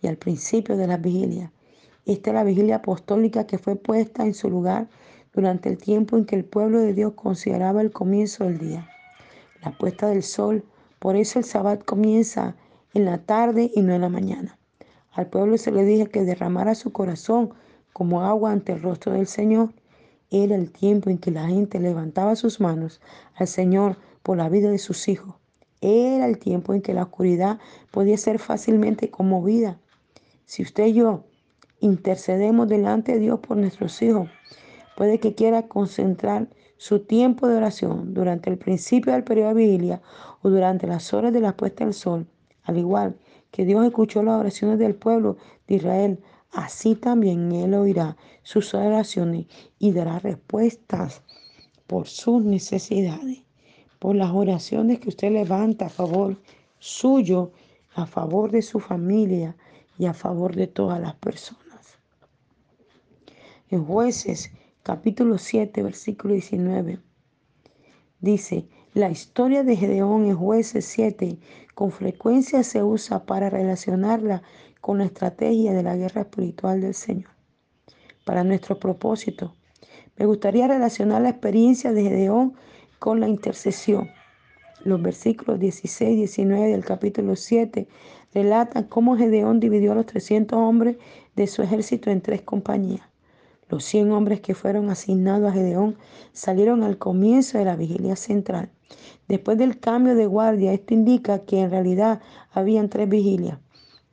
[0.03, 1.53] y al principio de la vigilia.
[2.07, 4.89] Esta es la vigilia apostólica que fue puesta en su lugar
[5.35, 8.89] durante el tiempo en que el pueblo de Dios consideraba el comienzo del día,
[9.63, 10.65] la puesta del sol.
[10.99, 12.57] Por eso el sabbat comienza
[12.95, 14.59] en la tarde y no en la mañana.
[15.13, 17.55] Al pueblo se le dije que derramara su corazón
[17.93, 19.73] como agua ante el rostro del Señor.
[20.31, 23.01] Era el tiempo en que la gente levantaba sus manos
[23.35, 25.35] al Señor por la vida de sus hijos.
[25.81, 27.59] Era el tiempo en que la oscuridad
[27.91, 29.79] podía ser fácilmente conmovida.
[30.45, 31.25] Si usted y yo
[31.81, 34.29] intercedemos delante de Dios por nuestros hijos.
[34.97, 40.03] Puede que quiera concentrar su tiempo de oración durante el principio del periodo de vigilia
[40.43, 42.27] o durante las horas de la puesta del sol.
[42.69, 43.17] Al igual
[43.51, 49.47] que Dios escuchó las oraciones del pueblo de Israel, así también Él oirá sus oraciones
[49.79, 51.23] y dará respuestas
[51.87, 53.43] por sus necesidades,
[53.99, 56.37] por las oraciones que usted levanta a favor
[56.79, 57.53] suyo,
[57.95, 59.57] a favor de su familia
[59.99, 61.97] y a favor de todas las personas.
[63.71, 64.53] En jueces
[64.83, 66.99] capítulo 7, versículo 19,
[68.21, 71.39] dice, la historia de Gedeón en jueces 7
[71.79, 74.43] con frecuencia se usa para relacionarla
[74.81, 77.31] con la estrategia de la guerra espiritual del Señor.
[78.25, 79.55] Para nuestro propósito,
[80.17, 82.55] me gustaría relacionar la experiencia de Gedeón
[82.99, 84.11] con la intercesión.
[84.83, 87.87] Los versículos 16 y 19 del capítulo 7
[88.35, 90.97] relatan cómo Gedeón dividió a los 300 hombres
[91.37, 93.07] de su ejército en tres compañías.
[93.69, 95.97] Los 100 hombres que fueron asignados a Gedeón
[96.33, 98.69] salieron al comienzo de la vigilia central.
[99.29, 102.21] Después del cambio de guardia, esto indica que en realidad
[102.51, 103.59] habían tres vigilias.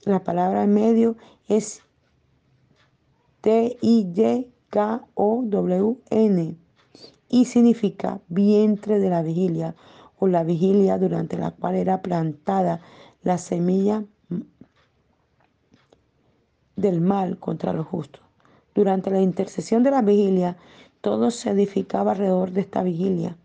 [0.03, 1.16] La palabra en medio
[1.47, 1.82] es
[3.41, 6.57] T-I-Y K-O-W-N
[7.30, 9.74] y significa vientre de la vigilia
[10.20, 12.82] o la vigilia durante la cual era plantada
[13.24, 14.03] la semilla
[16.76, 18.22] del mal contra los justos.
[18.74, 20.57] Durante la intercesión de la vigilia,
[20.99, 23.38] todo se edificaba alrededor de esta vigilia.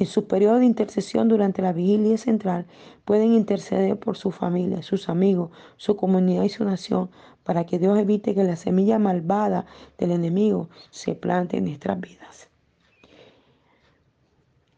[0.00, 2.64] En su periodo de intercesión durante la vigilia central,
[3.04, 7.10] pueden interceder por su familia, sus amigos, su comunidad y su nación,
[7.44, 9.66] para que Dios evite que la semilla malvada
[9.98, 12.48] del enemigo se plante en nuestras vidas.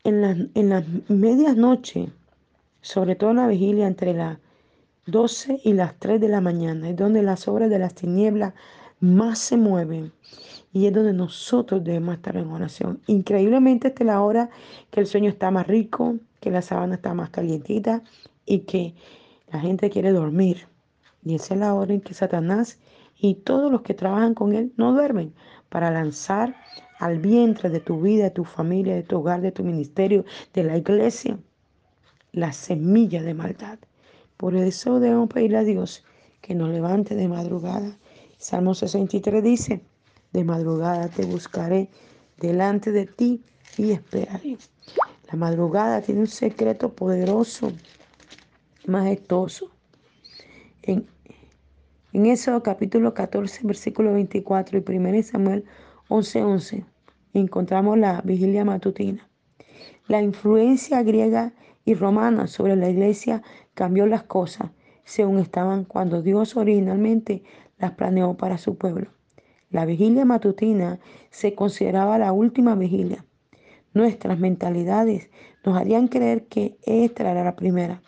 [0.02, 2.10] En las, en medias noches,
[2.80, 4.38] sobre todo en la vigilia entre las
[5.06, 8.54] 12 y las 3 de la mañana, es donde las obras de las tinieblas
[9.02, 10.12] más se mueven
[10.72, 13.02] y es donde nosotros debemos estar en oración.
[13.08, 14.48] Increíblemente esta es la hora
[14.90, 18.02] que el sueño está más rico, que la sabana está más calientita
[18.46, 18.94] y que
[19.52, 20.68] la gente quiere dormir.
[21.24, 22.78] Y esa es la hora en que Satanás
[23.18, 25.34] y todos los que trabajan con él no duermen
[25.68, 26.54] para lanzar
[27.00, 30.24] al vientre de tu vida, de tu familia, de tu hogar, de tu ministerio,
[30.54, 31.38] de la iglesia,
[32.30, 33.80] la semilla de maldad.
[34.36, 36.04] Por eso debemos pedirle a Dios
[36.40, 37.98] que nos levante de madrugada.
[38.42, 39.82] Salmo 63 dice,
[40.32, 41.88] de madrugada te buscaré
[42.38, 43.44] delante de ti
[43.78, 44.58] y esperaré.
[45.30, 47.72] La madrugada tiene un secreto poderoso,
[48.84, 49.70] majestuoso.
[50.82, 51.06] En,
[52.12, 55.64] en eso capítulo 14, versículo 24 y 1 Samuel
[56.08, 56.84] 11, 11
[57.34, 59.30] encontramos la vigilia matutina.
[60.08, 61.52] La influencia griega
[61.84, 63.40] y romana sobre la iglesia
[63.74, 64.72] cambió las cosas
[65.04, 67.42] según estaban cuando Dios originalmente
[67.82, 69.08] las planeó para su pueblo.
[69.68, 73.24] La vigilia matutina se consideraba la última vigilia.
[73.92, 75.30] Nuestras mentalidades
[75.64, 78.00] nos harían creer que esta era la primera.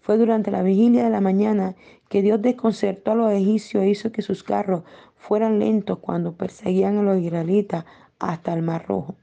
[0.00, 1.76] Fue durante la vigilia de la mañana
[2.08, 4.84] que Dios desconcertó a los egipcios e hizo que sus carros
[5.16, 7.84] fueran lentos cuando perseguían a los israelitas
[8.18, 9.16] hasta el Mar Rojo.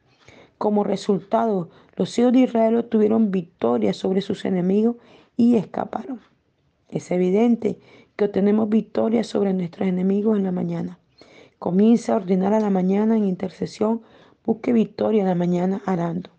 [0.59, 4.97] Como resultado, los hijos de Israel obtuvieron victoria sobre sus enemigos
[5.35, 6.19] y escaparon.
[6.87, 7.79] Es evidente
[8.17, 10.99] que obtenemos victoria sobre nuestros enemigos en la mañana.
[11.59, 14.01] Comienza a ordenar a la mañana en intercesión,
[14.43, 16.31] busque victoria en la mañana arando.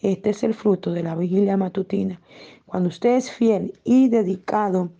[0.00, 2.20] Este es el fruto de la vigilia matutina.
[2.66, 4.90] Cuando usted es fiel y dedicado,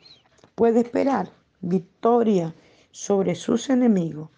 [0.55, 2.55] puede esperar victoria
[2.91, 4.29] sobre sus enemigos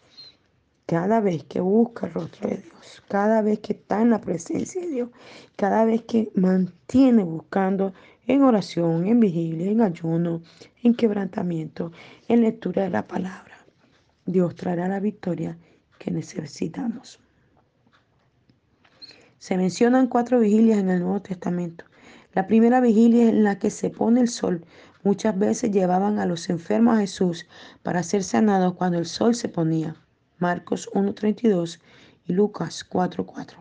[0.87, 4.81] cada vez que busca el rostro de Dios, cada vez que está en la presencia
[4.81, 5.11] de Dios,
[5.55, 7.93] cada vez que mantiene buscando
[8.27, 10.43] en oración, en vigilia, en ayuno,
[10.83, 11.93] en quebrantamiento,
[12.29, 13.59] en lectura de la palabra.
[14.27, 15.59] Dios traerá la victoria
[15.99, 17.21] que necesitamos.
[19.39, 21.85] Se mencionan cuatro vigilias en el Nuevo Testamento.
[22.35, 24.65] La primera vigilia en la que se pone el sol.
[25.03, 27.47] Muchas veces llevaban a los enfermos a Jesús
[27.83, 29.97] para ser sanados cuando el sol se ponía.
[30.39, 31.81] Marcos 1.32
[32.27, 33.55] y Lucas 4.4.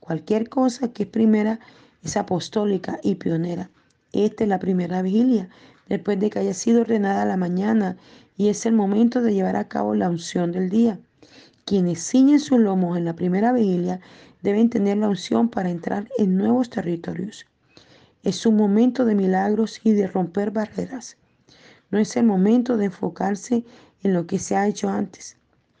[0.00, 1.60] Cualquier cosa que es primera
[2.02, 3.70] es apostólica y pionera.
[4.12, 5.48] Esta es la primera vigilia,
[5.88, 7.96] después de que haya sido ordenada la mañana
[8.36, 10.98] y es el momento de llevar a cabo la unción del día.
[11.64, 14.00] Quienes ciñen sus lomos en la primera vigilia
[14.42, 17.46] deben tener la unción para entrar en nuevos territorios.
[18.22, 21.16] Es un momento de milagros y de romper barreras.
[21.90, 23.64] No es el momento de enfocarse
[24.02, 25.36] en lo que se ha hecho antes.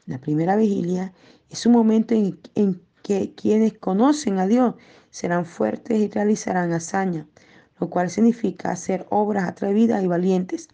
[0.06, 1.12] La primera vigilia
[1.50, 4.74] es un momento en, en que quienes conocen a Dios
[5.10, 7.26] serán fuertes y realizarán hazañas,
[7.82, 10.68] lo cual significa hacer obras atrevidas y valientes.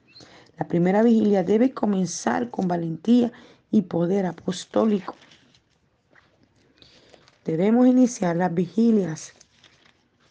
[0.58, 3.32] La primera vigilia debe comenzar con valentía
[3.70, 5.14] y poder apostólico.
[7.46, 9.32] Debemos iniciar las vigilias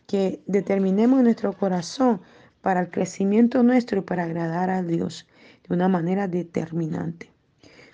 [0.06, 2.22] que determinemos en nuestro corazón
[2.62, 5.26] para el crecimiento nuestro y para agradar a Dios
[5.68, 7.32] de una manera determinante.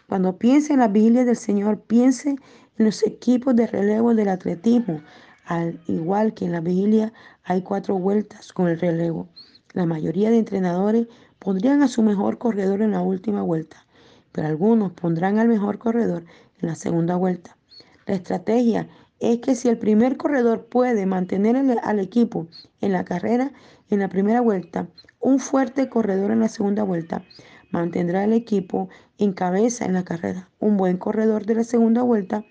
[0.09, 5.01] Cuando piense en las vigilias del Señor, piense en los equipos de relevo del atletismo.
[5.45, 7.11] Al igual que en la vigilia
[7.43, 9.27] hay cuatro vueltas con el relevo.
[9.73, 11.07] La mayoría de entrenadores
[11.39, 13.85] pondrían a su mejor corredor en la última vuelta,
[14.31, 16.23] pero algunos pondrán al mejor corredor
[16.61, 17.57] en la segunda vuelta.
[18.05, 18.87] La estrategia
[19.19, 22.47] es que si el primer corredor puede mantener al equipo
[22.81, 23.51] en la carrera
[23.89, 24.87] en la primera vuelta,
[25.19, 27.23] un fuerte corredor en la segunda vuelta
[27.69, 30.49] mantendrá al equipo en cabeza en la carrera.
[30.59, 32.45] Un buen corredor de la segunda vuelta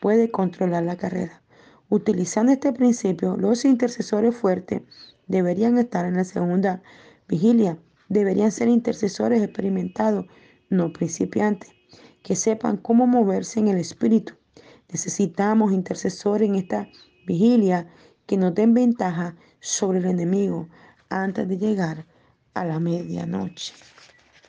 [0.00, 1.42] puede controlar la carrera.
[1.88, 4.82] Utilizando este principio, los intercesores fuertes
[5.26, 6.82] deberían estar en la segunda
[7.28, 7.78] vigilia.
[8.08, 10.26] Deberían ser intercesores experimentados,
[10.70, 11.70] no principiantes,
[12.22, 14.34] que sepan cómo moverse en el espíritu
[14.94, 16.88] Necesitamos intercesores en esta
[17.26, 17.88] vigilia
[18.26, 20.68] que nos den ventaja sobre el enemigo
[21.08, 22.06] antes de llegar
[22.54, 23.74] a la medianoche.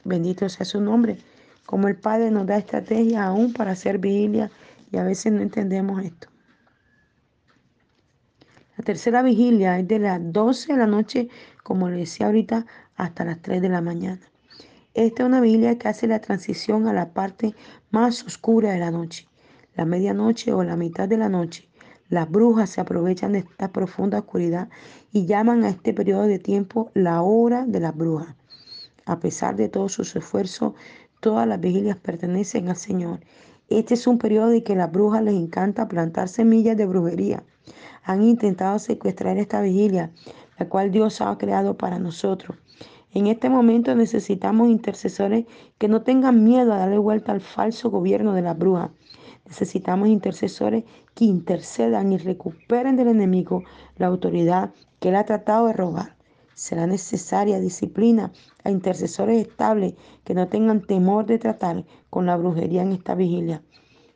[0.03, 1.17] Bendito sea su nombre.
[1.65, 4.51] Como el Padre nos da estrategia aún para hacer vigilia
[4.91, 6.27] y a veces no entendemos esto.
[8.77, 11.29] La tercera vigilia es de las 12 de la noche,
[11.63, 12.65] como le decía ahorita,
[12.95, 14.21] hasta las 3 de la mañana.
[14.93, 17.53] Esta es una vigilia que hace la transición a la parte
[17.91, 19.27] más oscura de la noche
[19.75, 21.67] la medianoche o la mitad de la noche,
[22.09, 24.69] las brujas se aprovechan de esta profunda oscuridad
[25.11, 28.35] y llaman a este periodo de tiempo la hora de las brujas.
[29.05, 30.73] A pesar de todos sus esfuerzos,
[31.19, 33.19] todas las vigilias pertenecen al Señor.
[33.69, 37.43] Este es un periodo en que las brujas les encanta plantar semillas de brujería.
[38.03, 40.11] Han intentado secuestrar esta vigilia,
[40.59, 42.57] la cual Dios ha creado para nosotros.
[43.11, 45.45] En este momento necesitamos intercesores
[45.79, 48.91] que no tengan miedo a darle vuelta al falso gobierno de las brujas.
[49.45, 50.83] Necesitamos intercesores
[51.15, 53.63] que intercedan y recuperen del enemigo
[53.97, 56.14] la autoridad que él ha tratado de robar.
[56.55, 58.31] Será necesaria disciplina
[58.63, 59.93] a intercesores estables
[60.23, 63.61] que no tengan temor de tratar con la brujería en esta vigilia.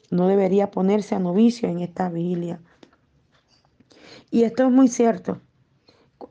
[0.10, 2.62] No debería ponerse a novicio en esta vigilia.
[4.32, 5.42] Y esto es muy cierto.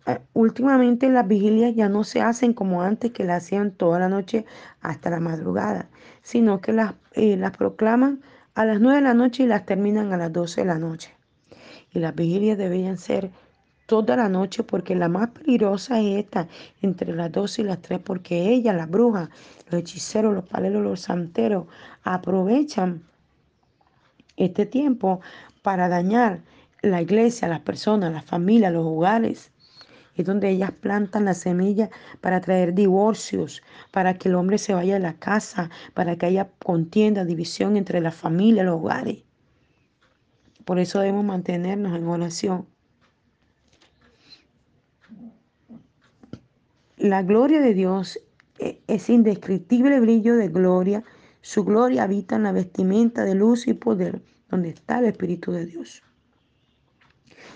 [0.07, 4.09] Eh, últimamente las vigilias ya no se hacen como antes, que las hacían toda la
[4.09, 4.47] noche
[4.81, 5.91] hasta la madrugada,
[6.23, 8.23] sino que las, eh, las proclaman
[8.55, 11.15] a las 9 de la noche y las terminan a las 12 de la noche.
[11.93, 13.31] Y las vigilias deberían ser
[13.89, 16.47] toda la noche porque la más peligrosa es esta,
[16.83, 19.31] entre las 12 y las 3, porque ellas, las brujas,
[19.71, 21.67] los hechiceros, los paleros, los santeros,
[22.05, 23.03] aprovechan
[24.37, 25.23] este tiempo
[25.63, 26.43] para dañar
[26.83, 29.53] la iglesia, las personas, las familias, los hogares
[30.15, 31.89] es donde ellas plantan la semilla
[32.21, 36.51] para traer divorcios, para que el hombre se vaya de la casa, para que haya
[36.63, 39.19] contienda, división entre la familia, los hogares.
[40.67, 42.67] Por eso debemos mantenernos en oración.
[46.99, 48.19] La gloria de Dios
[48.59, 51.05] e-, es indescriptible brillo de gloria.
[51.43, 54.21] Su gloria habita en la vestimenta de luz y poder,
[54.51, 56.03] donde está el Espíritu de Dios.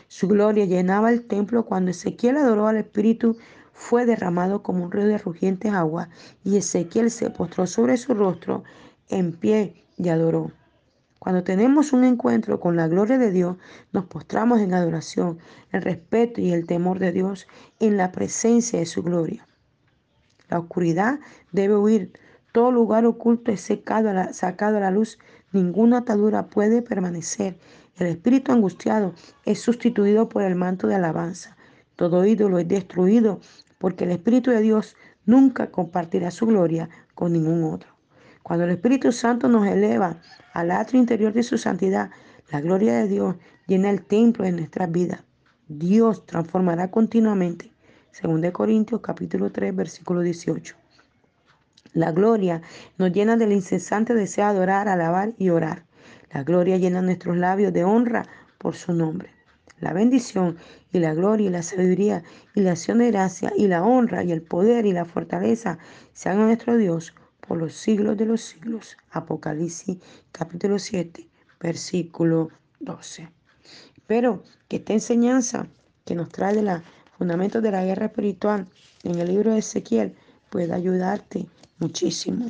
[0.07, 3.37] Su gloria llenaba el templo cuando Ezequiel adoró al Espíritu
[3.73, 6.09] fue derramado como un río de rugientes agua
[6.45, 8.63] y Ezequiel se postró sobre su rostro
[9.09, 10.53] en pie y adoró.
[11.23, 13.57] Cuando tenemos un encuentro con la gloria de Dios,
[13.93, 15.39] nos postramos en adoración,
[15.71, 17.47] el respeto y el temor de Dios
[17.79, 19.47] en la presencia de su gloria.
[20.49, 21.21] La oscuridad
[21.53, 22.13] debe huir.
[22.51, 25.21] Todo lugar oculto es sacado a la luz.
[25.53, 27.57] Ninguna atadura puede permanecer.
[27.99, 29.15] El espíritu angustiado
[29.45, 31.57] es sustituido por el manto de alabanza.
[31.95, 33.39] Todo ídolo es destruido
[33.79, 37.92] porque el Espíritu de Dios nunca compartirá su gloria con ningún otro.
[38.43, 40.17] Cuando el Espíritu Santo nos eleva
[40.53, 42.11] al atrio interior de su santidad,
[42.51, 43.37] la gloria de Dios
[43.67, 45.23] llena el templo de nuestras vidas.
[45.69, 47.71] Dios transformará continuamente.
[48.21, 50.75] 2 Corintios capítulo 3 versículo 18.
[51.95, 52.63] La gloria
[52.99, 55.85] nos llena del incesante deseo de adorar, alabar y orar.
[56.33, 58.27] La gloria llena nuestros labios de honra
[58.59, 59.31] por su nombre.
[59.79, 60.57] La bendición
[60.93, 62.23] y la gloria y la sabiduría
[62.55, 65.79] y la acción de gracia y la honra y el poder y la fortaleza
[66.13, 67.15] sean a nuestro Dios
[67.47, 68.97] por los siglos de los siglos.
[69.11, 69.99] Apocalipsis
[70.31, 71.29] capítulo 7,
[71.61, 73.29] versículo 12.
[74.07, 75.67] Pero que esta enseñanza
[76.05, 76.81] que nos trae de los
[77.19, 78.67] fundamentos de la guerra espiritual
[79.05, 80.15] en el libro de Ezequiel
[80.51, 81.47] pueda ayudarte
[81.79, 82.49] muchísimo.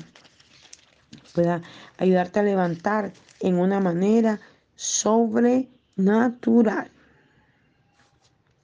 [1.35, 1.63] Pueda
[1.99, 4.41] ayudarte a levantar en una manera
[4.77, 6.91] sobrenatural.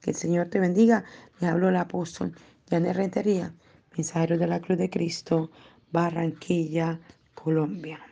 [0.01, 1.03] Que el Señor te bendiga.
[1.39, 2.33] Le hablo el apóstol
[2.69, 3.53] Janet Rentería,
[3.95, 5.49] mensajero de la Cruz de Cristo,
[5.91, 6.99] Barranquilla,
[7.35, 8.08] Colombia.